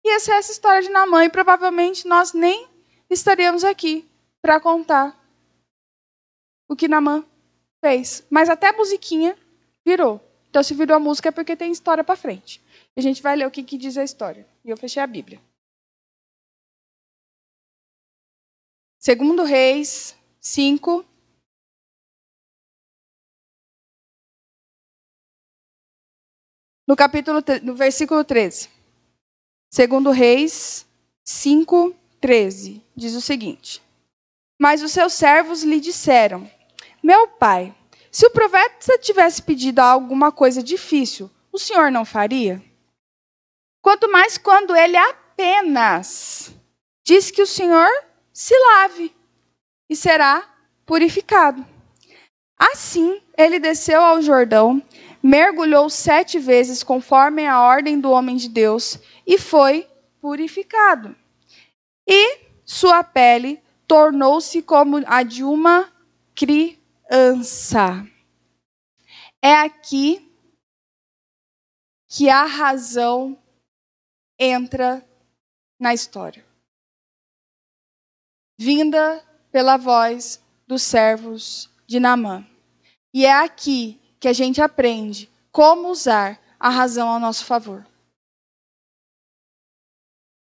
[0.05, 1.25] Ia ser essa história de Namã.
[1.25, 2.69] E provavelmente nós nem
[3.11, 4.09] estaríamos aqui
[4.43, 5.19] para contar
[6.69, 7.25] o que Namã
[7.81, 8.27] fez.
[8.31, 9.37] Mas até a musiquinha
[9.85, 10.21] virou.
[10.51, 12.63] Então, se virou a música é porque tem história para frente.
[12.97, 14.47] E a gente vai ler o que, que diz a história.
[14.65, 15.41] E eu fechei a Bíblia.
[18.99, 21.05] Segundo Reis 5.
[26.89, 28.71] No capítulo, no versículo 13.
[29.71, 30.87] Segundo Reis
[31.23, 32.83] 5, 13.
[32.97, 33.83] Diz o seguinte.
[34.59, 36.51] Mas os seus servos lhe disseram,
[37.03, 37.75] meu pai,
[38.11, 42.63] se o profeta tivesse pedido alguma coisa difícil, o senhor não faria?
[43.83, 46.55] Quanto mais quando ele apenas
[47.05, 47.91] diz que o senhor
[48.33, 49.15] se lave
[49.91, 50.43] e será
[50.87, 51.67] purificado.
[52.59, 54.83] Assim, ele desceu ao Jordão,
[55.23, 59.89] mergulhou sete vezes conforme a ordem do homem de Deus e foi
[60.21, 61.15] purificado.
[62.07, 65.93] E sua pele tornou-se como a de uma
[66.35, 68.07] criança.
[69.43, 70.31] É aqui
[72.09, 73.39] que a razão
[74.39, 75.05] entra
[75.79, 76.45] na história.
[78.59, 82.47] Vinda pela voz dos servos de Naamã.
[83.15, 87.87] E é aqui que a gente aprende como usar a razão a nosso favor.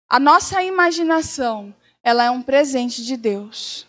[0.08, 3.88] A nossa imaginação, ela é um presente de Deus.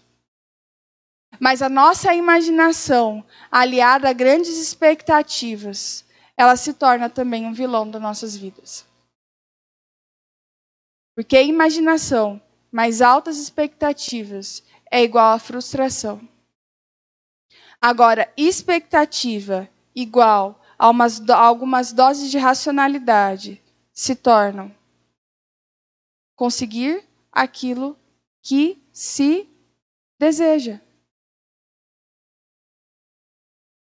[1.38, 6.04] Mas a nossa imaginação, aliada a grandes expectativas,
[6.36, 8.84] ela se torna também um vilão das nossas vidas.
[11.14, 12.40] Porque imaginação
[12.70, 16.20] mais altas expectativas é igual a frustração.
[17.80, 23.62] Agora, expectativa igual a, umas, a algumas doses de racionalidade
[23.92, 24.72] se tornam
[26.36, 27.98] conseguir aquilo
[28.42, 29.48] que se
[30.18, 30.80] deseja.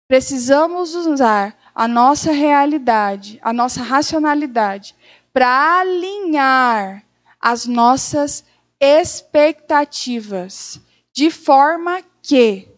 [0.08, 4.96] Precisamos usar a nossa realidade, a nossa racionalidade,
[5.34, 7.04] para alinhar
[7.40, 8.46] as nossas
[8.80, 10.80] expectativas,
[11.12, 12.74] de forma que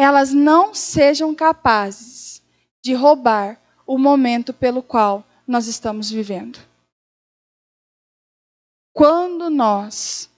[0.00, 2.42] elas não sejam capazes
[2.82, 6.58] de roubar o momento pelo qual nós estamos vivendo.
[8.94, 10.30] Quando nós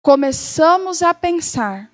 [0.00, 1.90] começamos a pensar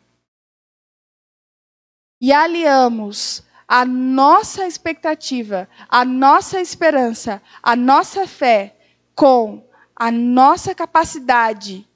[2.21, 8.77] e aliamos a nossa expectativa, a nossa esperança, a nossa fé
[9.15, 9.67] com
[9.97, 11.89] a nossa capacidade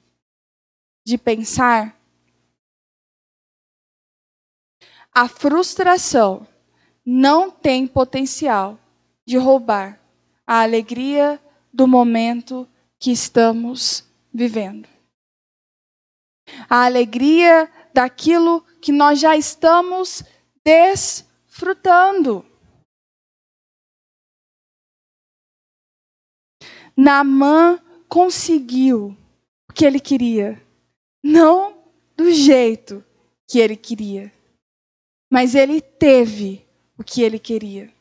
[1.05, 1.96] de pensar,
[5.17, 6.47] a frustração
[7.03, 8.77] não tem potencial
[9.25, 9.99] de roubar
[10.45, 11.41] a alegria
[11.73, 12.69] do momento
[12.99, 14.87] que estamos vivendo.
[16.69, 20.21] A alegria daquilo que nós já estamos
[20.63, 22.45] desfrutando.
[26.95, 29.17] Naamã conseguiu
[29.67, 30.63] o que ele queria,
[31.23, 31.75] não
[32.15, 33.03] do jeito
[33.47, 34.36] que ele queria,
[35.29, 36.65] mas ele teve
[36.97, 37.93] o que ele queria.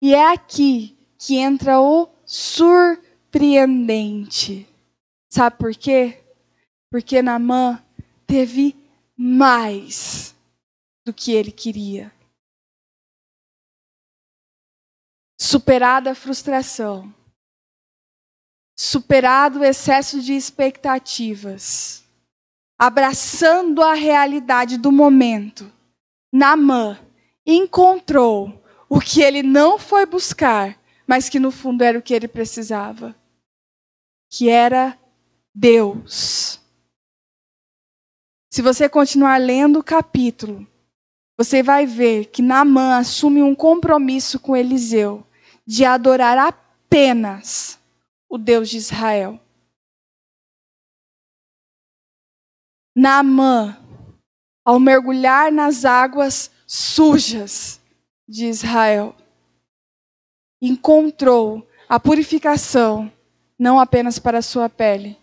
[0.00, 4.66] E é aqui que entra o surpreendente.
[5.30, 6.24] Sabe por quê?
[6.90, 7.84] Porque Naamã
[8.26, 8.74] teve
[9.16, 10.34] mais
[11.04, 12.10] do que ele queria.
[15.40, 17.12] Superada a frustração,
[18.76, 22.04] superado o excesso de expectativas,
[22.78, 25.70] abraçando a realidade do momento,
[26.32, 26.98] Namã
[27.46, 32.28] encontrou o que ele não foi buscar, mas que no fundo era o que ele
[32.28, 33.14] precisava,
[34.30, 34.98] que era
[35.54, 36.60] Deus.
[38.50, 40.66] Se você continuar lendo o capítulo,
[41.36, 45.26] você vai ver que Naamã assume um compromisso com Eliseu
[45.66, 47.80] de adorar apenas
[48.28, 49.40] o Deus de Israel.
[52.94, 53.81] Naamã,
[54.64, 57.80] ao mergulhar nas águas sujas
[58.28, 59.14] de Israel,
[60.60, 63.12] encontrou a purificação
[63.58, 65.18] não apenas para a sua pele,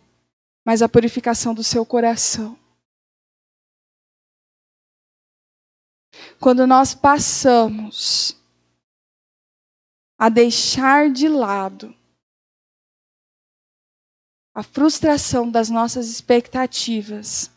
[0.66, 2.58] mas a purificação do seu coração.
[6.40, 8.36] Quando nós passamos
[10.18, 11.96] a deixar de lado
[14.54, 17.50] a frustração das nossas expectativas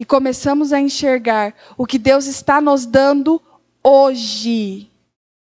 [0.00, 3.40] e começamos a enxergar o que Deus está nos dando
[3.84, 4.90] hoje,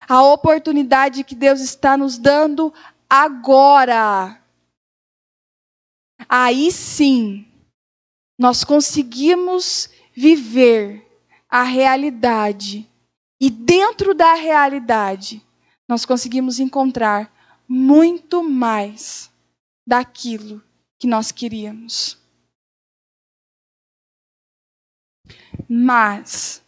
[0.08, 2.74] a oportunidade que Deus está nos dando
[3.08, 4.42] agora.
[6.28, 7.46] Aí sim,
[8.36, 11.06] nós conseguimos viver
[11.48, 12.90] a realidade.
[13.40, 15.40] E dentro da realidade,
[15.88, 17.32] nós conseguimos encontrar
[17.68, 19.30] muito mais
[19.86, 20.62] daquilo
[20.98, 22.21] que nós queríamos.
[25.68, 26.62] Mas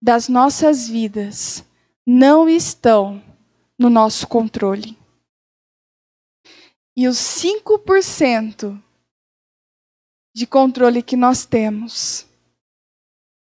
[0.02, 1.64] das nossas vidas
[2.06, 3.22] não estão
[3.78, 4.98] no nosso controle.
[6.96, 8.82] E os 5%
[10.34, 12.26] de controle que nós temos,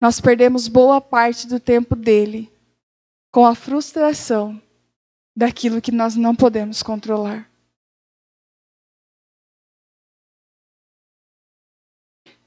[0.01, 2.49] nós perdemos boa parte do tempo dele
[3.33, 4.61] com a frustração
[5.37, 7.51] daquilo que nós não podemos controlar.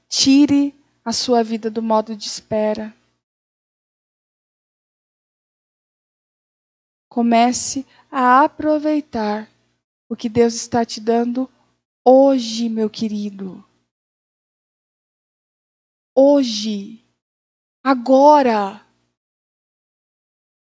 [0.08, 0.74] Tire
[1.04, 2.94] a sua vida do modo de espera.
[7.10, 9.53] Comece a aproveitar
[10.14, 11.50] o que Deus está te dando
[12.04, 13.64] hoje, meu querido.
[16.16, 17.04] Hoje.
[17.82, 18.80] Agora.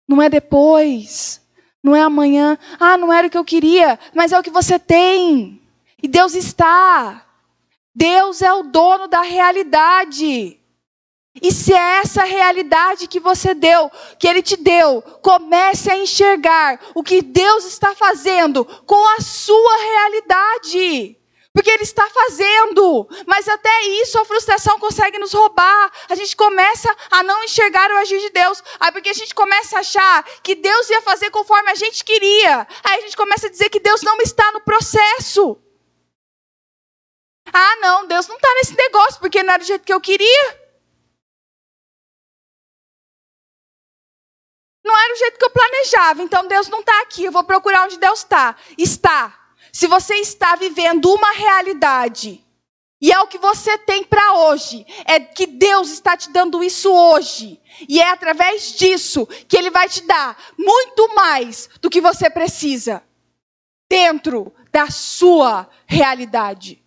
[0.06, 1.40] Não é depois.
[1.82, 2.58] Não é amanhã.
[2.78, 5.62] Ah, não era o que eu queria, mas é o que você tem.
[6.02, 7.26] E Deus está.
[7.94, 10.57] Deus é o dono da realidade.
[11.42, 16.80] E se é essa realidade que você deu, que Ele te deu, comece a enxergar
[16.94, 21.16] o que Deus está fazendo com a sua realidade.
[21.52, 25.90] Porque Ele está fazendo, mas até isso a frustração consegue nos roubar.
[26.08, 28.62] A gente começa a não enxergar o agir de Deus.
[28.78, 32.66] Aí porque a gente começa a achar que Deus ia fazer conforme a gente queria.
[32.84, 35.58] Aí a gente começa a dizer que Deus não está no processo.
[37.52, 40.57] Ah, não, Deus não está nesse negócio, porque não era do jeito que eu queria.
[44.84, 47.84] Não era do jeito que eu planejava, então Deus não está aqui, eu vou procurar
[47.84, 48.56] onde Deus está.
[48.76, 49.38] Está.
[49.72, 52.44] Se você está vivendo uma realidade,
[53.00, 56.92] e é o que você tem para hoje, é que Deus está te dando isso
[56.92, 57.60] hoje.
[57.88, 63.02] E é através disso que Ele vai te dar muito mais do que você precisa
[63.88, 66.84] dentro da sua realidade.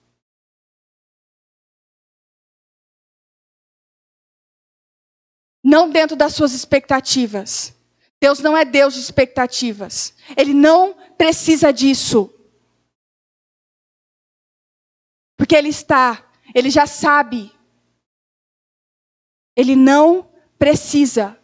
[5.63, 7.73] Não dentro das suas expectativas.
[8.21, 10.13] Deus não é Deus de expectativas.
[10.37, 12.31] Ele não precisa disso.
[15.35, 16.23] Porque Ele está,
[16.53, 17.51] Ele já sabe.
[19.55, 20.29] Ele não
[20.59, 21.35] precisa.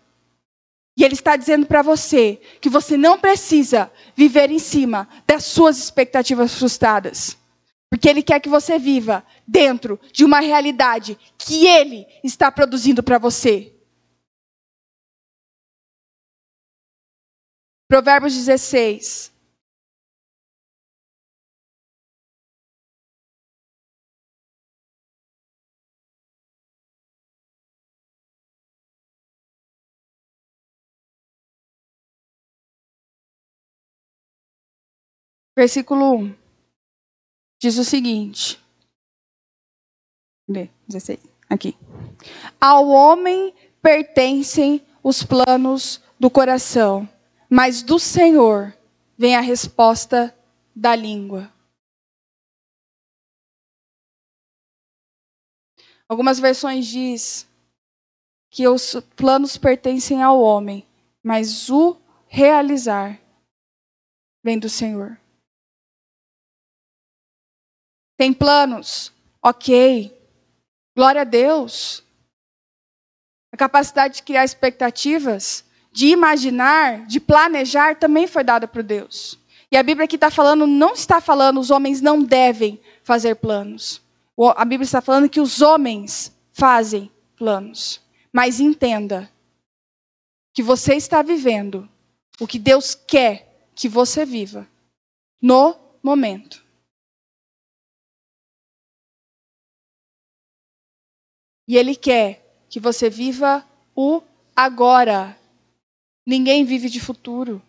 [0.96, 5.80] E Ele está dizendo para você que você não precisa viver em cima das suas
[5.80, 7.36] expectativas frustradas.
[7.90, 13.18] Porque Ele quer que você viva dentro de uma realidade que Ele está produzindo para
[13.18, 13.77] você.
[17.88, 19.32] Provérbios 16.
[35.56, 36.36] Versículo 1
[37.60, 38.62] diz o seguinte:
[40.88, 41.20] 16,
[41.50, 41.76] aqui.
[42.60, 47.10] Ao homem pertencem os planos do coração
[47.50, 48.78] mas do Senhor
[49.18, 50.38] vem a resposta
[50.76, 51.52] da língua.
[56.08, 57.48] Algumas versões diz
[58.50, 60.88] que os planos pertencem ao homem,
[61.22, 61.98] mas o
[62.28, 63.20] realizar
[64.44, 65.20] vem do Senhor.
[68.18, 69.14] Tem planos?
[69.44, 70.12] Ok.
[70.96, 72.04] Glória a Deus.
[73.52, 75.67] A capacidade de criar expectativas
[75.98, 79.40] de imaginar, de planejar, também foi dada por Deus.
[79.72, 84.00] E a Bíblia aqui está falando, não está falando os homens não devem fazer planos.
[84.56, 88.00] A Bíblia está falando que os homens fazem planos.
[88.32, 89.28] Mas entenda
[90.54, 91.90] que você está vivendo
[92.40, 94.68] o que Deus quer que você viva
[95.42, 96.64] no momento.
[101.68, 103.66] E Ele quer que você viva
[103.96, 104.22] o
[104.56, 105.36] agora.
[106.28, 107.62] Ninguém vive de futuro.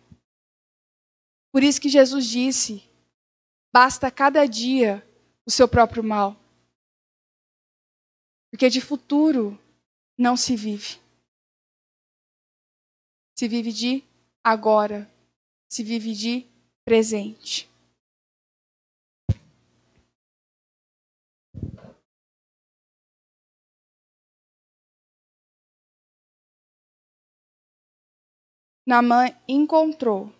[1.49, 2.83] Por isso que Jesus disse:
[3.71, 5.01] basta cada dia
[5.45, 6.35] o seu próprio mal.
[8.51, 9.57] Porque de futuro
[10.17, 10.99] não se vive.
[13.37, 14.03] Se vive de
[14.43, 15.09] agora.
[15.69, 16.45] Se vive de
[16.83, 17.68] presente.
[28.89, 30.33] Naamã encontrou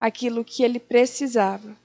[0.00, 1.76] aquilo que ele precisava.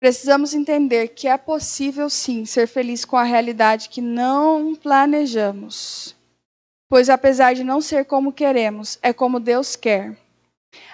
[0.00, 6.16] Precisamos entender que é possível sim ser feliz com a realidade que não planejamos.
[6.88, 10.18] Pois apesar de não ser como queremos, é como Deus quer.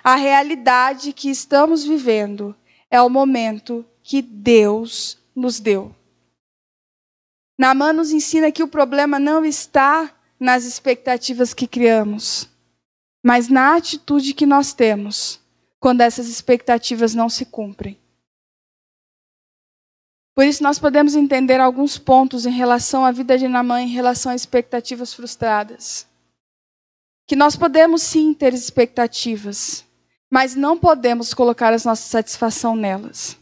[0.03, 2.57] A realidade que estamos vivendo
[2.91, 5.95] é o momento que Deus nos deu.
[7.59, 12.49] Naamã nos ensina que o problema não está nas expectativas que criamos,
[13.25, 15.41] mas na atitude que nós temos
[15.79, 17.99] quando essas expectativas não se cumprem.
[20.35, 24.33] Por isso, nós podemos entender alguns pontos em relação à vida de Naamã, em relação
[24.33, 26.09] a expectativas frustradas.
[27.27, 29.85] Que nós podemos sim ter expectativas,
[30.29, 33.39] mas não podemos colocar a nossa satisfação nelas.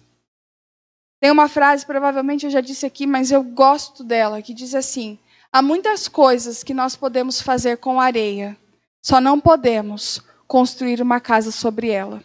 [1.22, 5.16] Tem uma frase, provavelmente eu já disse aqui, mas eu gosto dela, que diz assim:
[5.52, 8.58] Há muitas coisas que nós podemos fazer com areia,
[9.00, 12.24] só não podemos construir uma casa sobre ela.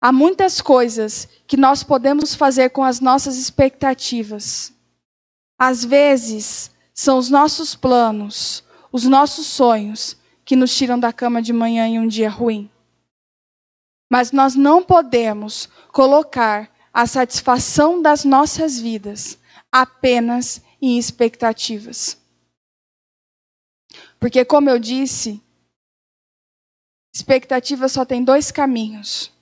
[0.00, 4.72] Há muitas coisas que nós podemos fazer com as nossas expectativas.
[5.58, 11.52] Às vezes, são os nossos planos, os nossos sonhos que nos tiram da cama de
[11.52, 12.70] manhã em um dia ruim.
[14.08, 19.36] Mas nós não podemos colocar a satisfação das nossas vidas
[19.72, 22.16] apenas em expectativas.
[24.20, 25.42] Porque, como eu disse,
[27.12, 29.32] expectativa só tem dois caminhos.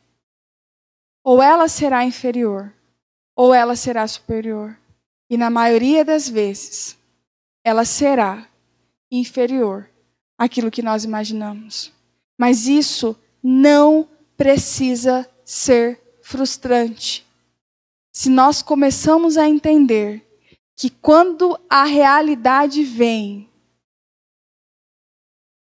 [1.22, 2.72] Ou ela será inferior,
[3.36, 4.78] ou ela será superior.
[5.28, 6.98] E na maioria das vezes,
[7.62, 8.48] ela será
[9.10, 9.90] inferior
[10.38, 11.92] àquilo que nós imaginamos.
[12.38, 17.30] Mas isso não precisa ser frustrante
[18.12, 20.22] se nós começamos a entender
[20.76, 23.48] que quando a realidade vem,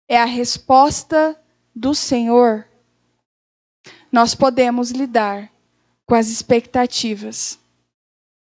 [0.09, 1.41] é a resposta
[1.75, 2.67] do Senhor,
[4.11, 5.53] nós podemos lidar
[6.05, 7.61] com as expectativas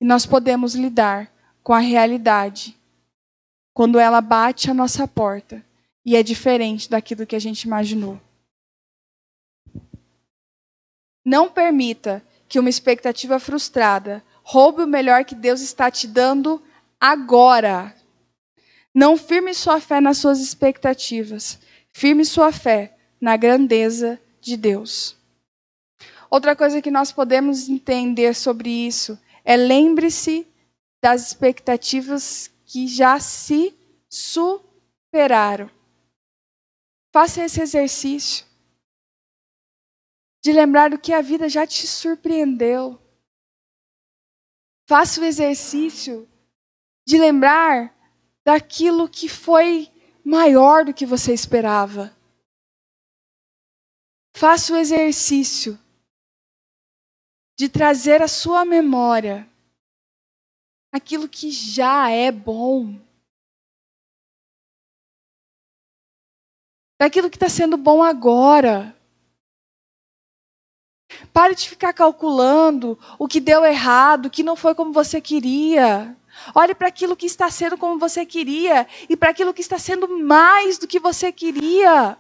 [0.02, 1.32] e nós podemos lidar
[1.62, 2.76] com a realidade
[3.76, 5.64] quando ela bate a nossa porta
[6.04, 8.20] e é diferente daquilo que a gente imaginou.
[11.24, 16.62] Não permita que uma expectativa frustrada roube o melhor que Deus está te dando
[17.00, 17.96] agora.
[18.94, 21.60] Não firme sua fé nas suas expectativas.
[21.94, 25.16] Firme sua fé na grandeza de Deus.
[26.30, 30.48] Outra coisa que nós podemos entender sobre isso é lembre-se
[31.02, 33.74] das expectativas que já se
[34.10, 35.70] superaram.
[37.12, 38.49] Faça esse exercício
[40.44, 43.00] de lembrar do que a vida já te surpreendeu.
[44.88, 46.28] Faça o exercício
[47.08, 47.96] de lembrar
[48.46, 49.92] daquilo que foi
[50.24, 52.16] maior do que você esperava.
[54.36, 55.78] Faça o exercício
[57.58, 59.50] de trazer à sua memória
[60.92, 63.00] aquilo que já é bom.
[67.00, 68.99] Daquilo que está sendo bom agora.
[71.34, 76.16] Pare de ficar calculando o que deu errado, o que não foi como você queria.
[76.56, 80.08] Olhe para aquilo que está sendo como você queria e para aquilo que está sendo
[80.08, 82.18] mais do que você queria.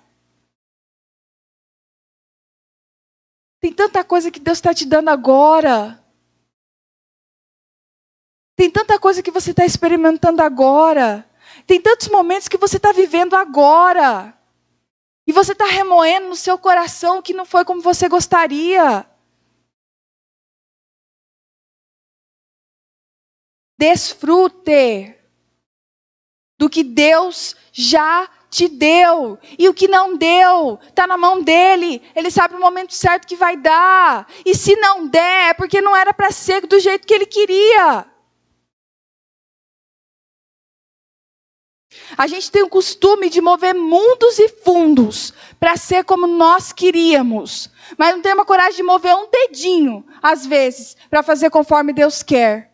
[3.59, 6.03] Tem tanta coisa que Deus está te dando agora.
[8.55, 11.29] Tem tanta coisa que você está experimentando agora.
[11.65, 14.37] Tem tantos momentos que você está vivendo agora.
[15.29, 19.05] E você está remoendo no seu coração que não foi como você gostaria.
[23.77, 25.15] Desfrute
[26.57, 29.37] do que Deus já te deu.
[29.59, 32.01] E o que não deu, está na mão dele.
[32.15, 34.27] Ele sabe o momento certo que vai dar.
[34.43, 38.03] E se não der, é porque não era para ser do jeito que ele queria.
[42.17, 47.69] A gente tem o costume de mover mundos e fundos para ser como nós queríamos,
[47.97, 52.23] mas não tem uma coragem de mover um dedinho, às vezes, para fazer conforme Deus
[52.23, 52.69] quer.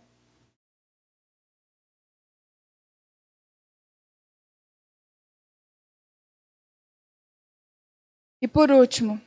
[8.42, 9.20] E por último,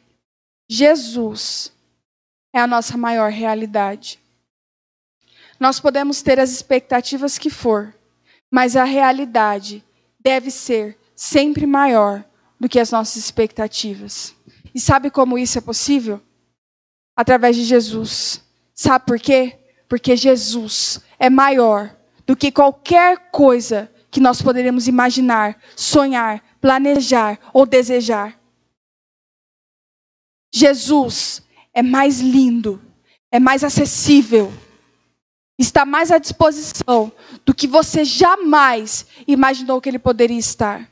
[0.70, 1.72] Jesus
[2.54, 4.20] é a nossa maior realidade.
[5.58, 7.92] Nós podemos ter as expectativas que for,
[8.48, 9.84] mas a realidade
[10.28, 12.22] deve ser sempre maior
[12.60, 14.34] do que as nossas expectativas.
[14.74, 16.20] E sabe como isso é possível?
[17.16, 18.44] Através de Jesus.
[18.74, 19.58] Sabe por quê?
[19.88, 21.96] Porque Jesus é maior
[22.26, 28.38] do que qualquer coisa que nós poderíamos imaginar, sonhar, planejar ou desejar.
[30.52, 31.42] Jesus
[31.72, 32.82] é mais lindo,
[33.32, 34.52] é mais acessível
[35.58, 37.10] está mais à disposição
[37.44, 40.88] do que você jamais imaginou que ele poderia estar.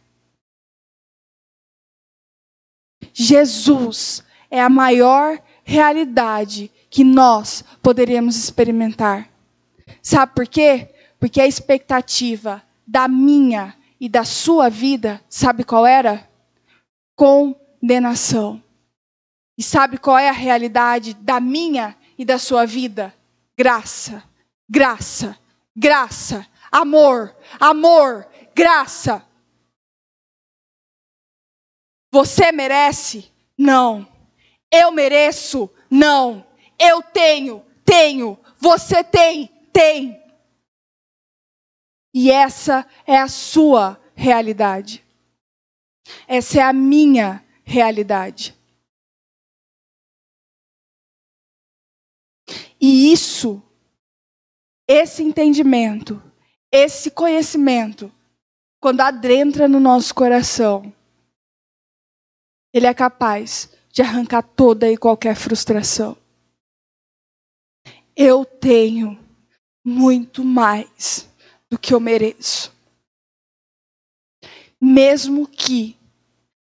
[3.12, 9.30] Jesus é a maior realidade que nós poderíamos experimentar.
[10.02, 10.93] Sabe por quê?
[11.18, 16.28] Porque a expectativa da minha e da sua vida, sabe qual era?
[17.14, 18.62] Condenação.
[19.56, 23.14] E sabe qual é a realidade da minha e da sua vida?
[23.56, 24.22] Graça
[24.68, 25.38] graça,
[25.74, 29.24] graça, amor, amor, graça.
[32.10, 33.30] Você merece?
[33.56, 34.06] Não.
[34.70, 35.70] Eu mereço?
[35.90, 36.47] Não.
[36.78, 37.64] Eu tenho?
[37.84, 38.38] Tenho.
[38.59, 39.48] Você tem?
[39.72, 40.22] Tem.
[42.14, 45.05] E essa é a sua realidade.
[46.26, 48.56] Essa é a minha realidade.
[52.80, 53.62] E isso
[54.89, 56.23] esse entendimento,
[56.71, 58.13] esse conhecimento,
[58.81, 60.93] quando adentra no nosso coração,
[62.73, 66.17] ele é capaz de arrancar toda e qualquer frustração.
[68.15, 69.19] Eu tenho
[69.85, 71.29] muito mais
[71.71, 72.75] do que eu mereço.
[74.81, 75.97] Mesmo que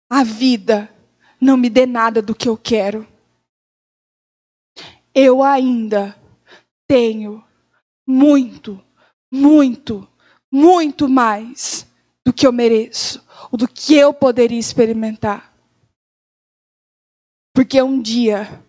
[0.08, 0.88] a vida
[1.40, 3.06] não me dê nada do que eu quero,
[5.14, 6.18] eu ainda
[6.86, 7.45] tenho
[8.06, 8.82] muito,
[9.32, 10.08] muito,
[10.52, 11.86] muito mais
[12.24, 15.54] do que eu mereço, ou do que eu poderia experimentar.
[17.54, 18.62] Porque um dia,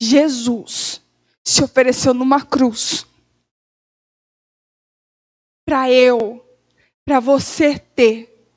[0.00, 1.00] Jesus
[1.44, 3.06] se ofereceu numa cruz
[5.66, 6.44] para eu,
[7.06, 8.50] para você ter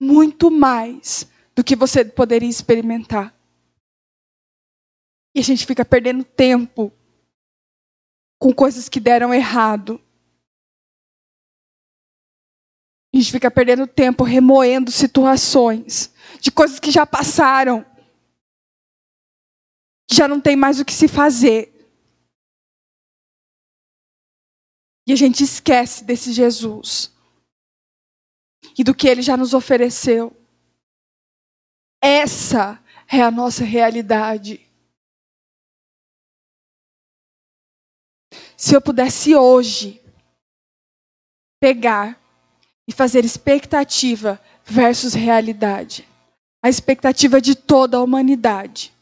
[0.00, 3.34] muito mais do que você poderia experimentar.
[5.34, 6.92] E a gente fica perdendo tempo
[8.38, 10.00] com coisas que deram errado.
[13.12, 17.84] A gente fica perdendo tempo remoendo situações de coisas que já passaram.
[20.06, 21.74] Que já não tem mais o que se fazer.
[25.06, 27.10] E a gente esquece desse Jesus.
[28.78, 30.36] E do que ele já nos ofereceu.
[32.00, 34.67] Essa é a nossa realidade.
[38.60, 40.02] Se eu pudesse hoje
[41.60, 42.20] pegar
[42.88, 46.08] e fazer expectativa versus realidade,
[46.60, 48.92] a expectativa de toda a humanidade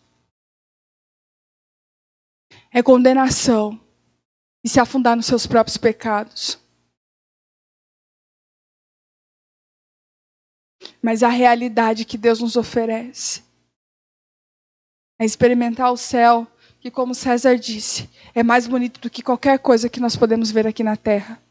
[2.70, 3.81] é condenação
[4.62, 6.59] e se afundar nos seus próprios pecados.
[11.03, 13.43] Mas a realidade que Deus nos oferece
[15.19, 16.47] é experimentar o céu,
[16.86, 20.68] que, como César disse, é mais bonito do que qualquer coisa que nós podemos ver
[20.68, 21.42] aqui na terra.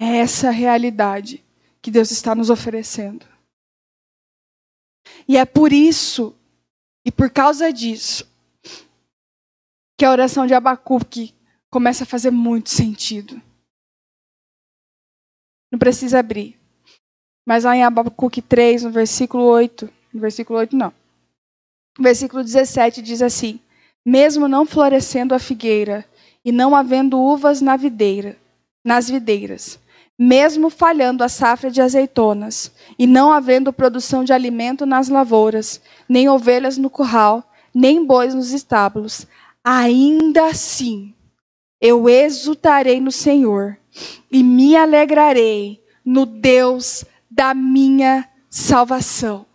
[0.00, 1.44] É essa realidade
[1.82, 3.26] que Deus está nos oferecendo.
[5.28, 6.34] E é por isso,
[7.04, 8.26] e por causa disso,
[9.98, 11.34] que a oração de Abacuque
[11.70, 13.34] começa a fazer muito sentido.
[15.70, 16.58] Não precisa abrir.
[17.46, 20.94] Mas lá em Abacuque 3, no versículo 8, no versículo 8 não.
[21.98, 23.58] Versículo 17 diz assim:
[24.06, 26.04] Mesmo não florescendo a figueira
[26.44, 28.36] e não havendo uvas na videira,
[28.84, 29.78] nas videiras,
[30.18, 36.28] mesmo falhando a safra de azeitonas e não havendo produção de alimento nas lavouras, nem
[36.28, 37.42] ovelhas no curral,
[37.74, 39.26] nem bois nos estábulos,
[39.64, 41.12] ainda assim
[41.80, 43.76] eu exultarei no Senhor
[44.30, 49.47] e me alegrarei no Deus da minha salvação.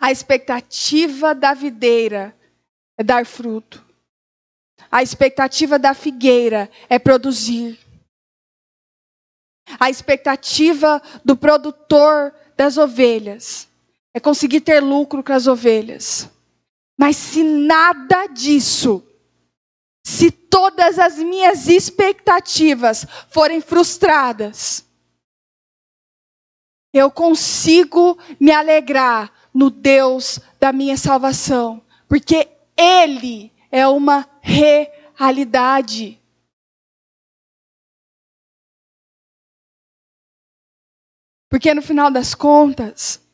[0.00, 2.36] A expectativa da videira
[2.98, 3.84] é dar fruto.
[4.90, 7.78] A expectativa da figueira é produzir.
[9.80, 13.68] A expectativa do produtor das ovelhas
[14.14, 16.30] é conseguir ter lucro com as ovelhas.
[16.98, 19.02] Mas se nada disso
[20.06, 24.84] se todas as minhas expectativas forem frustradas,
[26.94, 32.46] eu consigo me alegrar no Deus da minha salvação, porque
[32.76, 36.20] Ele é uma realidade.
[41.48, 43.26] Porque no final das contas,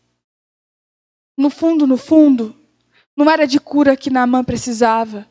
[1.37, 2.55] no fundo, no fundo,
[3.17, 5.29] não era de cura que Naamã precisava.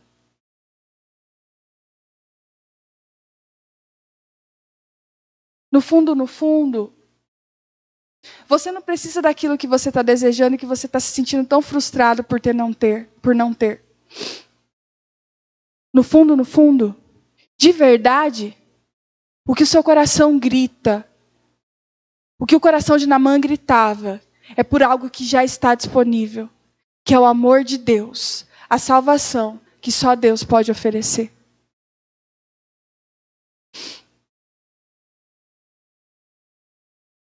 [5.71, 6.93] No fundo, no fundo,
[8.47, 11.61] você não precisa daquilo que você está desejando e que você está se sentindo tão
[11.61, 13.83] frustrado por ter não ter, por não ter.
[15.93, 16.95] No fundo, no fundo,
[17.57, 18.55] de verdade,
[19.47, 21.07] o que o seu coração grita,
[22.39, 24.21] o que o coração de Namã gritava,
[24.55, 26.49] é por algo que já está disponível,
[27.03, 31.31] que é o amor de Deus, a salvação que só Deus pode oferecer.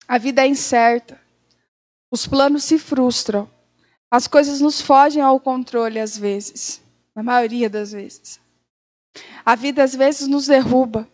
[0.09, 1.21] A vida é incerta.
[2.11, 3.47] Os planos se frustram.
[4.11, 6.81] As coisas nos fogem ao controle às vezes,
[7.15, 8.41] na maioria das vezes.
[9.45, 11.07] A vida às vezes nos derruba.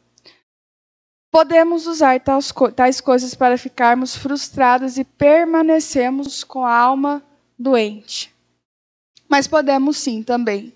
[1.28, 7.20] Podemos usar tais, tais coisas para ficarmos frustrados e permanecermos com a alma
[7.58, 8.32] doente.
[9.28, 10.72] Mas podemos sim também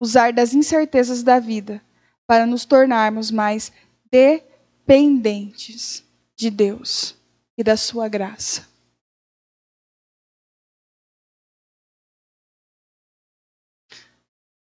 [0.00, 1.82] usar das incertezas da vida
[2.26, 3.70] para nos tornarmos mais
[4.10, 6.02] dependentes
[6.34, 7.17] de Deus
[7.58, 8.68] e da sua graça.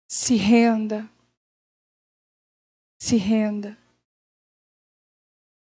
[0.06, 1.10] Se renda.
[3.00, 3.78] Se renda.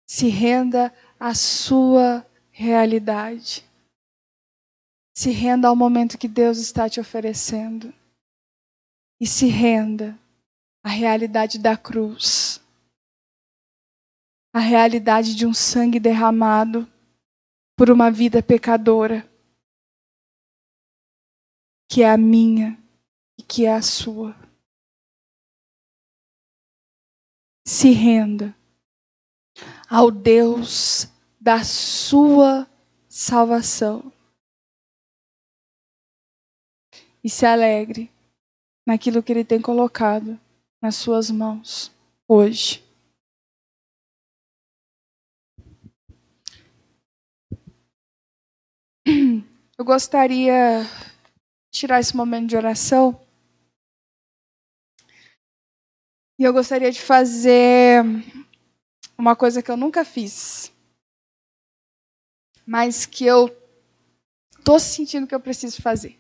[0.06, 3.64] Se renda à sua realidade.
[5.16, 7.94] Se renda ao momento que Deus está te oferecendo.
[9.22, 10.20] E se renda
[10.84, 12.60] à realidade da cruz.
[14.54, 16.86] A realidade de um sangue derramado
[17.76, 19.30] por uma vida pecadora,
[21.90, 22.82] que é a minha
[23.38, 24.36] e que é a sua.
[27.68, 28.56] Se renda
[29.90, 31.08] ao Deus
[31.40, 32.68] da sua
[33.10, 34.12] salvação.
[37.24, 38.12] E se alegre
[38.86, 40.40] naquilo que Ele tem colocado
[40.80, 41.92] nas suas mãos
[42.28, 42.85] hoje.
[49.78, 53.26] Eu gostaria de tirar esse momento de oração
[56.38, 58.04] E eu gostaria de fazer
[59.18, 60.70] uma coisa que eu nunca fiz,
[62.68, 63.48] mas que eu
[64.66, 66.20] tô sentindo que eu preciso fazer.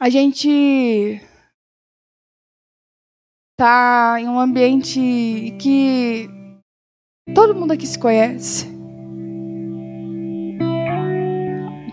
[0.00, 1.20] A gente
[3.58, 4.98] tá em um ambiente
[5.60, 6.28] que
[7.34, 8.75] todo mundo aqui se conhece.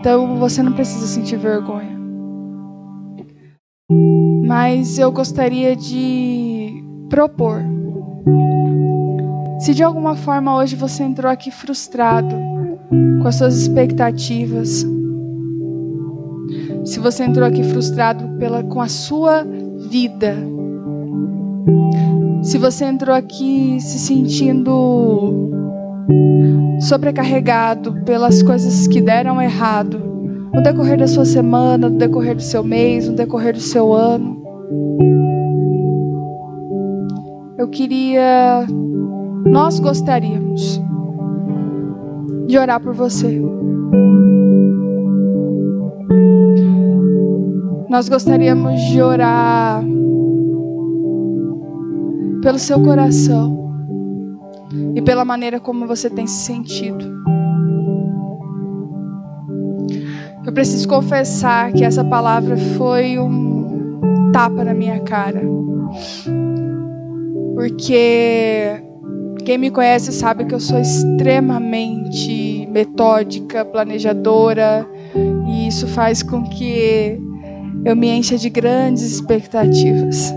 [0.04, 1.98] Então você não precisa sentir vergonha.
[4.46, 7.62] Mas eu gostaria de propor.
[9.60, 12.36] Se de alguma forma hoje você entrou aqui frustrado
[13.22, 14.84] com as suas expectativas,
[16.84, 19.42] se você entrou aqui frustrado pela, com a sua
[19.88, 20.36] vida,
[22.42, 25.50] se você entrou aqui se sentindo
[26.80, 29.98] sobrecarregado pelas coisas que deram errado
[30.52, 34.40] no decorrer da sua semana, no decorrer do seu mês, no decorrer do seu ano,
[37.58, 38.66] eu queria,
[39.46, 40.80] nós gostaríamos
[42.46, 43.40] de orar por você.
[47.88, 49.82] Nós gostaríamos de orar
[52.42, 53.63] pelo seu coração
[54.94, 57.04] e pela maneira como você tem se sentido.
[60.46, 64.00] Eu preciso confessar que essa palavra foi um
[64.32, 65.42] tapa na minha cara.
[67.54, 68.82] Porque
[69.44, 74.86] quem me conhece sabe que eu sou extremamente metódica, planejadora,
[75.48, 77.18] e isso faz com que
[77.84, 80.32] eu me encha de grandes expectativas.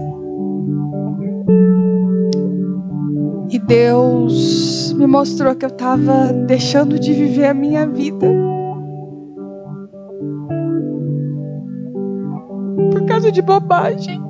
[3.49, 8.28] E Deus me mostrou que eu estava deixando de viver a minha vida.
[12.91, 14.22] Por causa de bobagem.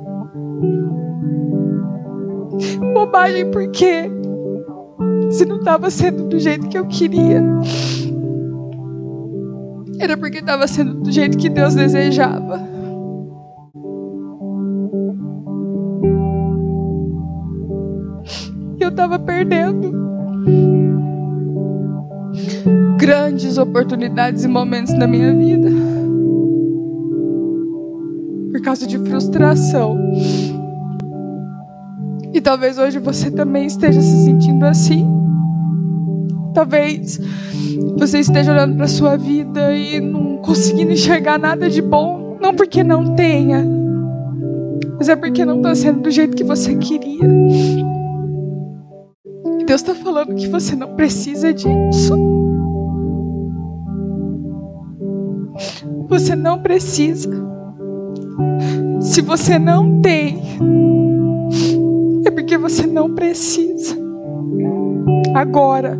[2.94, 4.10] Bobagem porque
[5.30, 7.42] se não estava sendo do jeito que eu queria,
[9.98, 12.77] era porque estava sendo do jeito que Deus desejava.
[18.98, 19.92] Estava perdendo
[22.98, 25.70] grandes oportunidades e momentos na minha vida
[28.50, 29.96] por causa de frustração.
[32.34, 35.08] E talvez hoje você também esteja se sentindo assim.
[36.52, 37.20] Talvez
[37.96, 42.82] você esteja olhando para sua vida e não conseguindo enxergar nada de bom, não porque
[42.82, 43.64] não tenha,
[44.96, 47.28] mas é porque não está sendo do jeito que você queria.
[49.68, 52.14] Deus está falando que você não precisa disso.
[56.08, 57.28] Você não precisa.
[58.98, 60.40] Se você não tem,
[62.24, 63.94] é porque você não precisa.
[65.34, 65.98] Agora.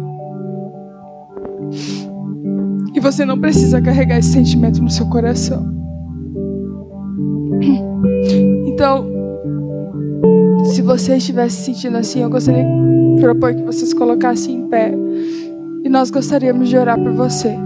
[2.95, 5.63] E você não precisa carregar esse sentimento no seu coração.
[8.67, 9.18] Então,
[10.69, 12.67] se você estiver se sentindo assim, eu gostaria
[13.21, 14.93] propor que vocês colocassem em pé
[15.85, 17.57] e nós gostaríamos de orar por você.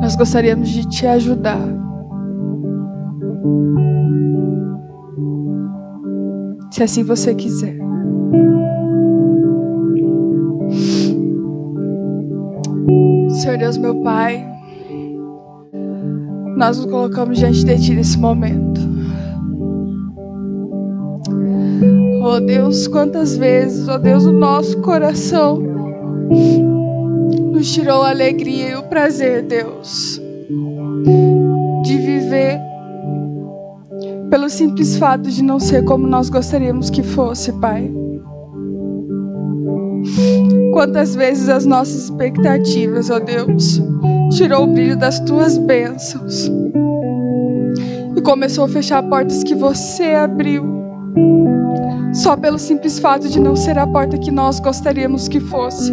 [0.00, 1.60] Nós gostaríamos de te ajudar.
[6.70, 7.76] Se assim você quiser.
[13.30, 14.55] Senhor Deus, meu Pai,
[16.56, 18.80] nós nos colocamos diante de Ti nesse momento.
[22.24, 25.62] Oh Deus, quantas vezes, oh Deus, o nosso coração
[27.52, 30.20] nos tirou a alegria e o prazer, Deus,
[31.84, 32.58] de viver
[34.30, 37.92] pelo simples fato de não ser como nós gostaríamos que fosse, Pai.
[40.72, 43.80] Quantas vezes as nossas expectativas, ó Deus,
[44.36, 46.50] tirou o brilho das tuas bênçãos
[48.14, 50.62] e começou a fechar portas que você abriu
[52.12, 55.92] só pelo simples fato de não ser a porta que nós gostaríamos que fosse.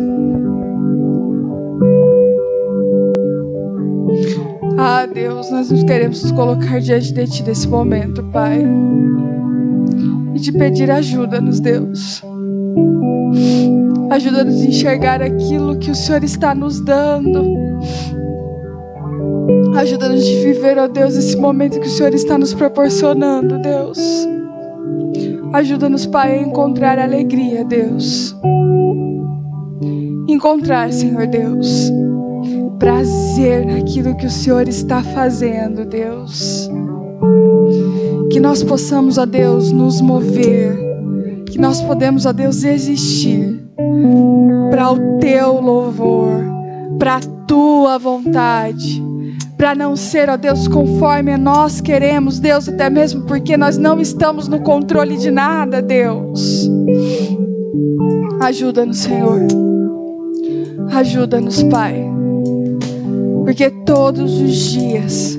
[4.78, 8.66] Ah, Deus, nós nos queremos nos colocar diante de Ti nesse momento, Pai.
[10.36, 12.22] E te pedir ajuda-nos, Deus.
[14.10, 17.64] Ajuda-nos a enxergar aquilo que o Senhor está nos dando.
[19.76, 24.00] Ajuda-nos a viver, ó Deus, esse momento que o Senhor está nos proporcionando, Deus.
[25.52, 28.36] Ajuda-nos, Pai, a encontrar alegria, Deus.
[30.28, 31.92] Encontrar, Senhor Deus,
[32.80, 36.70] prazer naquilo que o Senhor está fazendo, Deus.
[38.32, 40.78] Que nós possamos, ó Deus, nos mover,
[41.46, 43.64] que nós podemos, ó Deus, existir
[44.72, 46.44] para o teu louvor,
[46.98, 49.04] para a tua vontade,
[49.58, 54.48] para não ser, ó Deus, conforme nós queremos, Deus, até mesmo porque nós não estamos
[54.48, 56.70] no controle de nada, Deus.
[58.42, 59.42] Ajuda-nos, Senhor.
[60.92, 62.04] Ajuda-nos, Pai.
[63.44, 65.38] Porque todos os dias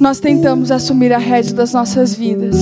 [0.00, 2.56] nós tentamos assumir a rédea das nossas vidas.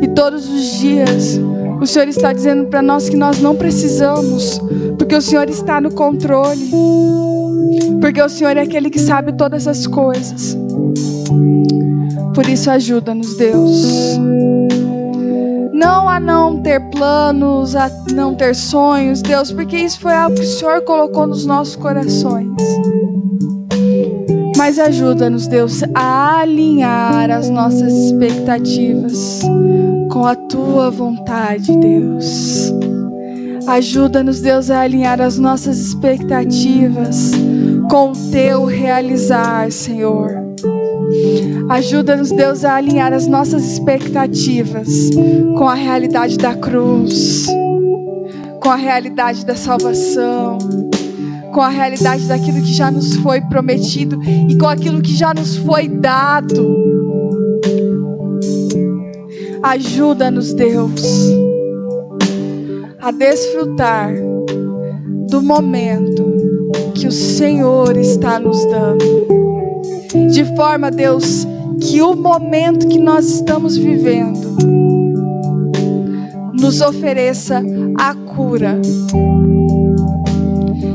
[0.00, 1.40] E todos os dias
[1.82, 4.60] o Senhor está dizendo para nós que nós não precisamos,
[5.12, 6.70] porque o Senhor está no controle.
[8.00, 10.56] Porque o Senhor é aquele que sabe todas as coisas.
[12.34, 14.18] Por isso ajuda-nos, Deus
[15.74, 20.42] não a não ter planos, a não ter sonhos, Deus, porque isso foi algo que
[20.42, 22.48] o Senhor colocou nos nossos corações.
[24.56, 29.42] Mas ajuda-nos, Deus, a alinhar as nossas expectativas
[30.08, 32.72] com a tua vontade, Deus.
[33.66, 37.32] Ajuda-nos, Deus, a alinhar as nossas expectativas
[37.88, 40.30] com o teu realizar, Senhor.
[41.68, 45.10] Ajuda-nos, Deus, a alinhar as nossas expectativas
[45.56, 47.46] com a realidade da cruz,
[48.60, 50.58] com a realidade da salvação,
[51.52, 55.56] com a realidade daquilo que já nos foi prometido e com aquilo que já nos
[55.58, 56.76] foi dado.
[59.62, 61.00] Ajuda-nos, Deus,
[63.02, 64.14] a desfrutar
[65.28, 66.24] do momento
[66.94, 69.26] que o Senhor está nos dando
[70.30, 71.46] de forma, Deus,
[71.80, 74.56] que o momento que nós estamos vivendo
[76.60, 77.60] nos ofereça
[77.98, 78.80] a cura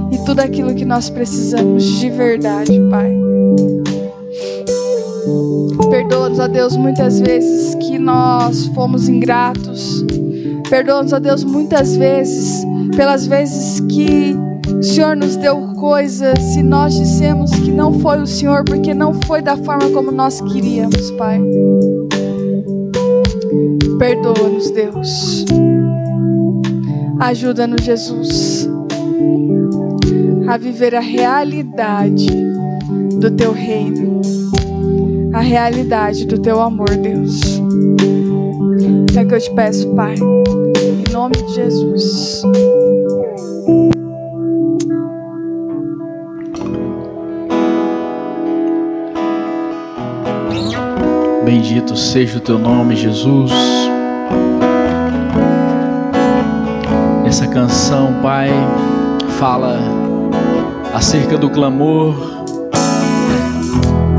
[0.10, 3.12] e tudo aquilo que nós precisamos de verdade, Pai.
[5.90, 10.07] Perdoa-nos, a Deus, muitas vezes que nós fomos ingratos.
[10.70, 12.66] Perdoa-nos, a Deus, muitas vezes
[12.96, 14.36] pelas vezes que
[14.76, 19.14] o Senhor nos deu coisas e nós dissemos que não foi o Senhor porque não
[19.26, 21.40] foi da forma como nós queríamos, Pai.
[24.00, 25.46] Perdoa-nos, Deus.
[27.20, 28.70] Ajuda-nos, Jesus,
[30.48, 32.28] a viver a realidade
[33.20, 34.22] do Teu reino,
[35.34, 37.62] a realidade do Teu amor, Deus.
[39.18, 42.44] É que eu te peço, Pai, em nome de Jesus.
[51.44, 53.52] Bendito seja o teu nome, Jesus.
[57.26, 58.52] Essa canção, Pai,
[59.40, 59.80] fala
[60.94, 62.14] acerca do clamor.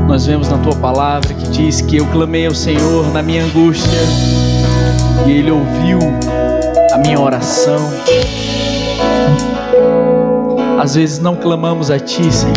[0.09, 3.97] Nós vemos na tua palavra que diz que eu clamei ao Senhor na minha angústia
[5.27, 5.99] e Ele ouviu
[6.93, 7.79] a minha oração.
[10.79, 12.55] Às vezes não clamamos a Ti, Senhor.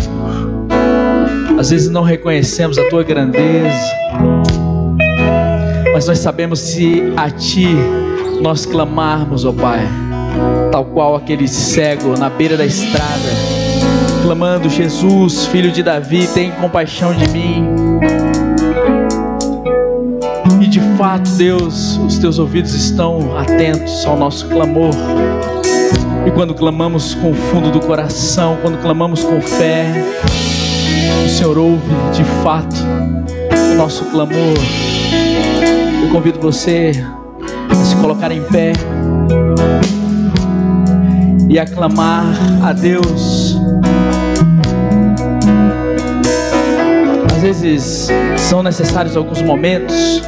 [1.58, 4.02] Às vezes não reconhecemos a Tua grandeza
[6.02, 7.68] mas nós sabemos se a Ti
[8.40, 9.86] nós clamarmos, ó oh Pai,
[10.72, 13.28] tal qual aquele cego na beira da estrada,
[14.24, 17.68] clamando: Jesus, filho de Davi, tem compaixão de mim.
[21.02, 24.94] Fato, Deus, os teus ouvidos estão atentos ao nosso clamor.
[26.24, 29.84] E quando clamamos com o fundo do coração, quando clamamos com fé,
[31.26, 32.76] o Senhor ouve de fato
[33.72, 34.54] o nosso clamor
[36.12, 36.92] convido você
[37.68, 38.72] a se colocar em pé
[41.50, 42.26] e aclamar
[42.62, 43.58] a Deus.
[47.34, 48.08] Às vezes
[48.38, 50.22] são necessários alguns momentos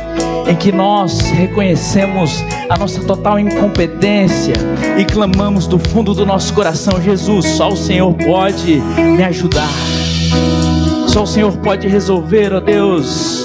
[0.47, 4.55] em que nós reconhecemos a nossa total incompetência
[4.99, 9.71] e clamamos do fundo do nosso coração: Jesus, só o Senhor pode me ajudar,
[11.09, 13.45] só o Senhor pode resolver, ó Deus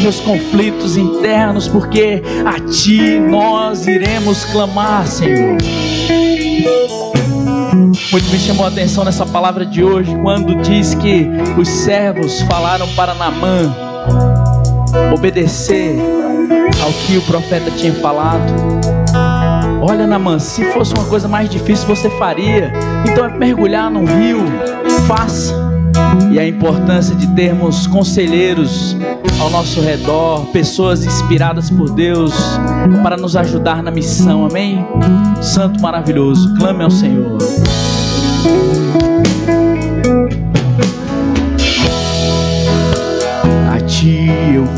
[0.00, 5.58] meus conflitos internos, porque a Ti nós iremos clamar, Senhor.
[8.10, 11.28] Muito me chamou a atenção nessa palavra de hoje, quando diz que
[11.58, 13.74] os servos falaram para Namã
[15.12, 15.96] obedecer
[16.82, 18.52] ao que o profeta tinha falado.
[19.82, 22.72] Olha, Namã, se fosse uma coisa mais difícil você faria.
[23.08, 24.40] Então é mergulhar num rio,
[25.06, 25.54] faça
[26.30, 28.96] e a importância de termos conselheiros
[29.40, 32.32] ao nosso redor, pessoas inspiradas por Deus
[33.02, 34.86] para nos ajudar na missão, amém?
[35.40, 37.38] Santo maravilhoso, clame ao Senhor.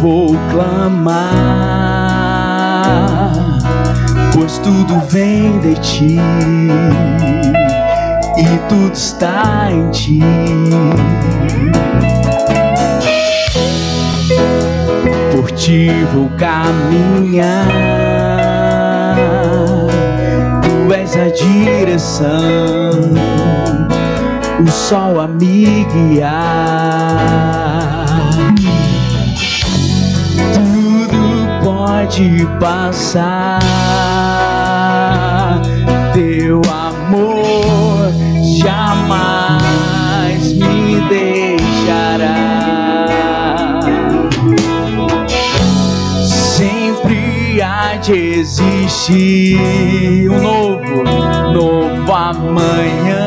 [0.03, 1.23] vou clamar,
[4.35, 6.19] pois tudo vem de ti
[8.37, 10.19] e tudo está em ti.
[15.31, 17.69] Por ti vou caminhar,
[20.63, 22.33] tu és a direção,
[24.61, 27.23] o sol a me guiar.
[32.13, 33.59] Pode passar.
[36.13, 38.13] Teu amor
[38.59, 42.29] jamais me deixará.
[46.23, 51.03] Sempre há de existir um novo,
[51.55, 53.23] novo amanhã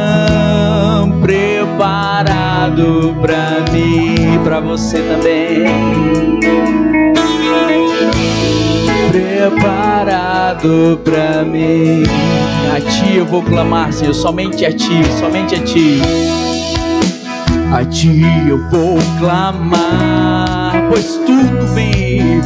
[1.22, 5.66] preparado pra mim, pra você também
[9.16, 12.04] preparado para mim.
[12.76, 16.02] A ti eu vou clamar, Senhor, somente a ti, somente a ti.
[17.74, 22.42] A ti eu vou clamar, pois tudo vem,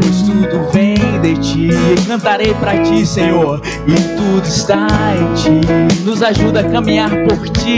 [0.00, 1.68] pois tudo vem de ti.
[2.06, 4.86] Cantarei para ti, Senhor, e tudo está
[5.18, 5.60] em ti.
[6.04, 7.76] Nos ajuda a caminhar por ti.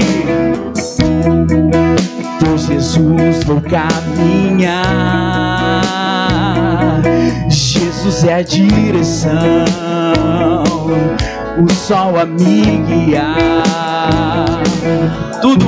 [2.38, 5.55] Por Jesus vou caminhar
[8.06, 9.32] É a direção,
[11.58, 14.62] o sol a me guiar.
[15.42, 15.66] Tudo,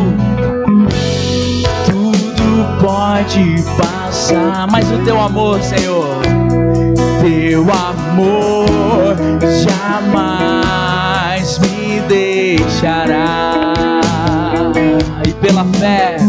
[1.85, 6.17] tudo pode passar, mas o teu amor, Senhor,
[7.21, 9.17] teu amor
[9.65, 13.75] jamais me deixará.
[15.27, 16.28] E pela fé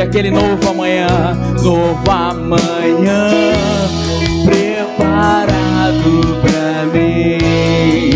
[0.00, 1.06] aquele novo amanhã,
[1.62, 3.30] novo amanhã
[4.44, 8.11] preparado pra mim.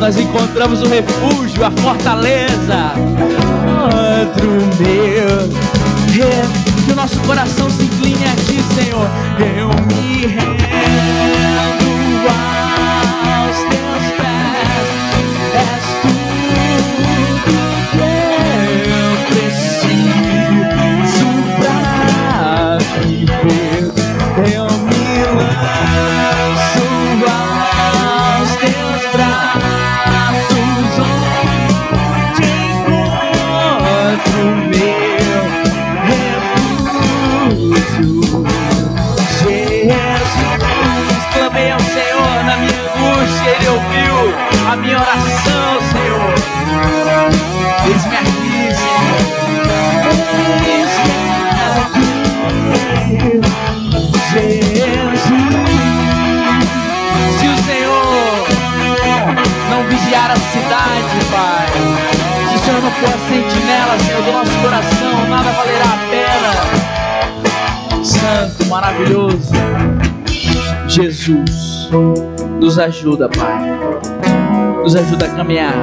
[0.00, 2.92] Nós encontramos o refúgio, a fortaleza.
[4.18, 4.50] Outro
[4.80, 5.48] meu,
[6.84, 9.08] que o nosso coração se incline a ti, Senhor.
[9.38, 11.66] Eu me rendo
[12.28, 12.55] aos
[44.80, 46.34] minha oração, Senhor.
[47.86, 49.46] Eis-me aqui, Senhor.
[54.32, 55.20] Jesus.
[57.38, 58.46] Se o Senhor
[59.70, 61.66] não vigiar a cidade, Pai,
[62.50, 66.52] se o Senhor não for a sentinela, Senhor, do nosso coração, nada valerá a pena.
[68.04, 69.52] Santo, maravilhoso,
[70.86, 71.88] Jesus,
[72.60, 74.15] nos ajuda, Pai
[74.86, 75.74] nos ajuda a caminhar.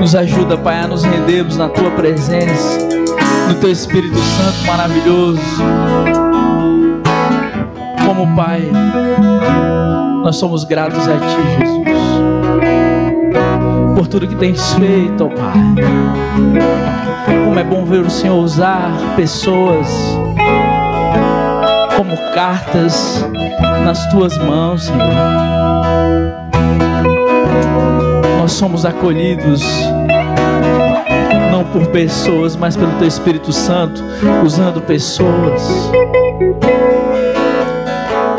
[0.00, 2.78] Nos ajuda, Pai, a nos rendermos na Tua presença,
[3.48, 5.42] no Teu Espírito Santo maravilhoso.
[8.06, 8.66] Como Pai,
[10.24, 11.98] nós somos gratos a Ti, Jesus,
[13.94, 15.52] por tudo que tens feito, ó Pai.
[17.44, 19.86] Como é bom ver o Senhor usar pessoas
[21.94, 23.22] como cartas
[23.84, 25.61] nas tuas mãos, Senhor.
[28.42, 29.62] Nós somos acolhidos
[31.52, 34.02] não por pessoas, mas pelo Teu Espírito Santo,
[34.44, 35.92] usando pessoas.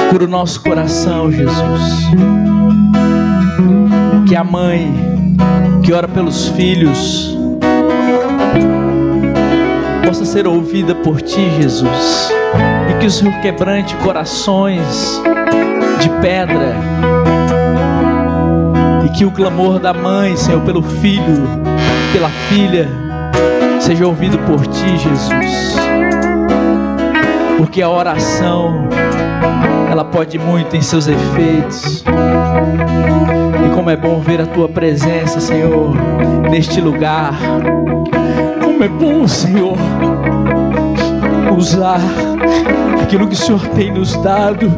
[0.10, 1.82] Cura o nosso coração, Jesus.
[4.28, 4.94] Que a mãe
[5.82, 7.38] que ora pelos filhos
[10.06, 12.30] possa ser ouvida por Ti, Jesus
[12.90, 15.22] e que o Senhor quebrante corações
[16.02, 16.76] de pedra
[19.24, 21.48] que o clamor da mãe, Senhor, pelo filho,
[22.12, 22.90] pela filha,
[23.80, 25.76] seja ouvido por ti, Jesus.
[27.58, 28.90] Porque a oração,
[29.90, 32.04] ela pode muito em seus efeitos.
[33.66, 35.94] E como é bom ver a tua presença, Senhor,
[36.52, 37.34] neste lugar.
[38.62, 39.78] Como é bom, Senhor,
[41.58, 42.02] usar
[43.02, 44.70] aquilo que o Senhor tem nos dado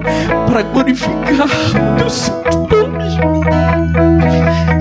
[0.46, 2.65] para glorificar o teu.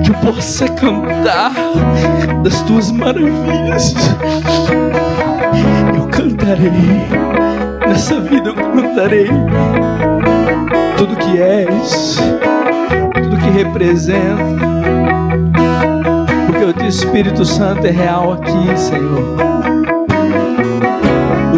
[0.05, 1.53] Que eu possa cantar
[2.43, 3.95] das tuas maravilhas.
[5.97, 7.09] Eu cantarei,
[7.87, 9.31] nessa vida eu cantarei
[10.97, 12.19] tudo que és,
[13.23, 14.45] tudo que representa.
[16.47, 19.55] Porque o teu Espírito Santo é real aqui, Senhor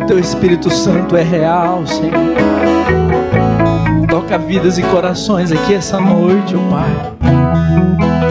[0.07, 2.13] teu Espírito Santo é real, Senhor.
[4.09, 8.26] Toca vidas e corações aqui essa noite, oh Pai.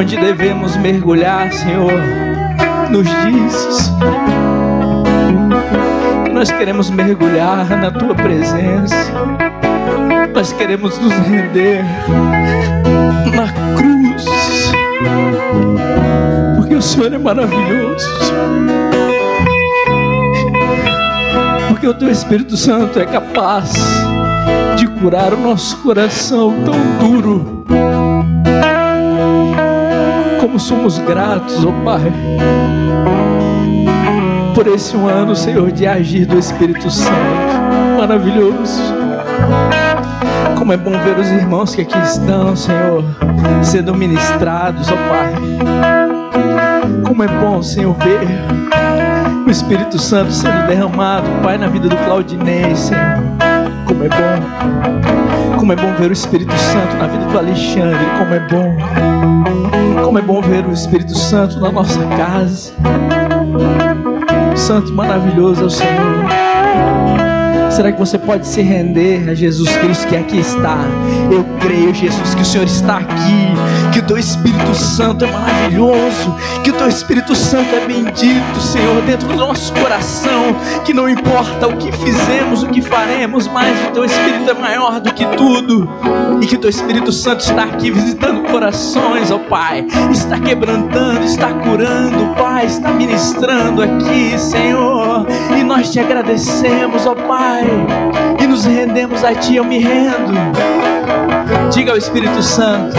[0.00, 1.92] Onde devemos mergulhar, Senhor,
[2.88, 3.92] nos dizes.
[6.32, 8.96] Nós queremos mergulhar na tua presença.
[10.34, 11.84] Nós queremos nos render
[13.36, 14.24] na cruz.
[16.56, 18.08] Porque o Senhor é maravilhoso.
[21.68, 23.74] porque o teu Espírito Santo é capaz
[24.76, 27.59] de curar o nosso coração tão duro.
[30.62, 32.12] Somos gratos, ó oh Pai,
[34.54, 37.14] por esse um ano, Senhor, de agir do Espírito Santo.
[37.98, 38.82] Maravilhoso.
[40.58, 43.04] Como é bom ver os irmãos que aqui estão, Senhor,
[43.62, 45.34] sendo ministrados, ó oh Pai.
[47.06, 48.20] Como é bom, Senhor, ver
[49.46, 53.18] o Espírito Santo sendo derramado, Pai, na vida do Claudinei, Senhor.
[53.86, 55.58] Como é bom.
[55.58, 58.06] Como é bom ver o Espírito Santo na vida do Alexandre.
[58.18, 59.59] Como é bom.
[60.10, 62.72] Como é bom ver o Espírito Santo na nossa casa.
[64.56, 66.24] Santo maravilhoso é o Senhor.
[67.70, 70.78] Será que você pode se render a Jesus Cristo que aqui está?
[71.30, 73.49] Eu creio, Jesus, que o Senhor está aqui,
[74.00, 79.02] que o teu Espírito Santo é maravilhoso, que o teu Espírito Santo é bendito, Senhor,
[79.02, 83.90] dentro do nosso coração, que não importa o que fizemos, o que faremos, mas o
[83.90, 85.88] teu Espírito é maior do que tudo,
[86.40, 91.52] e que o teu Espírito Santo está aqui visitando corações, ó Pai, está quebrantando, está
[91.52, 95.26] curando, Pai, está ministrando aqui, Senhor,
[95.58, 97.66] e nós te agradecemos, ó Pai
[98.40, 99.56] e nos rendemos a Ti.
[99.56, 100.32] Eu me rendo.
[101.72, 102.96] Diga ao Espírito Santo: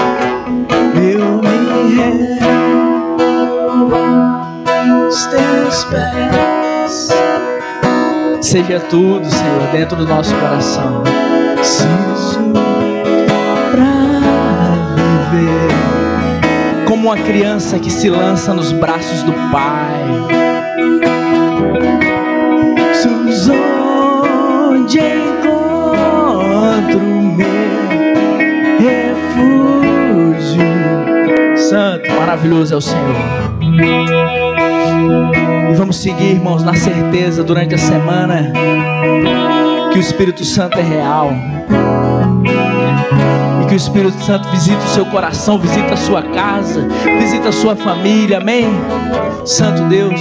[8.51, 11.03] Seja tudo, Senhor, dentro do nosso coração.
[11.55, 12.51] Preciso
[13.71, 13.85] pra
[15.31, 20.60] viver como uma criança que se lança nos braços do Pai
[32.41, 33.15] maravilhoso é o Senhor.
[35.69, 38.51] E vamos seguir, irmãos, na certeza durante a semana
[39.91, 41.31] que o Espírito Santo é real
[43.67, 46.87] Que o Espírito Santo visite o seu coração, visita a sua casa,
[47.19, 48.37] visita a sua família.
[48.37, 48.65] Amém?
[49.45, 50.19] Santo Deus.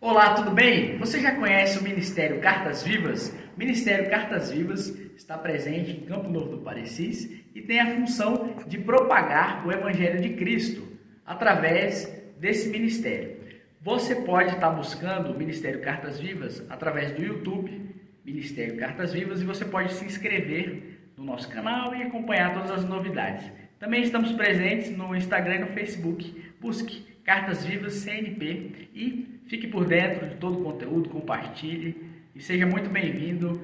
[0.00, 0.96] Olá, tudo bem?
[0.98, 3.34] Você já conhece o Ministério Cartas Vivas?
[3.56, 8.78] Ministério Cartas Vivas está presente em Campo Novo do Parecis e tem a função de
[8.78, 10.86] propagar o Evangelho de Cristo
[11.24, 12.06] através
[12.38, 13.36] desse ministério.
[13.80, 19.44] Você pode estar buscando o Ministério Cartas Vivas através do YouTube, Ministério Cartas Vivas, e
[19.44, 23.50] você pode se inscrever no nosso canal e acompanhar todas as novidades.
[23.78, 26.42] Também estamos presentes no Instagram e no Facebook.
[26.60, 32.66] Busque Cartas Vivas CNP e fique por dentro de todo o conteúdo, compartilhe e seja
[32.66, 33.62] muito bem-vindo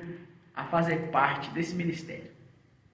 [0.54, 2.29] a fazer parte desse ministério.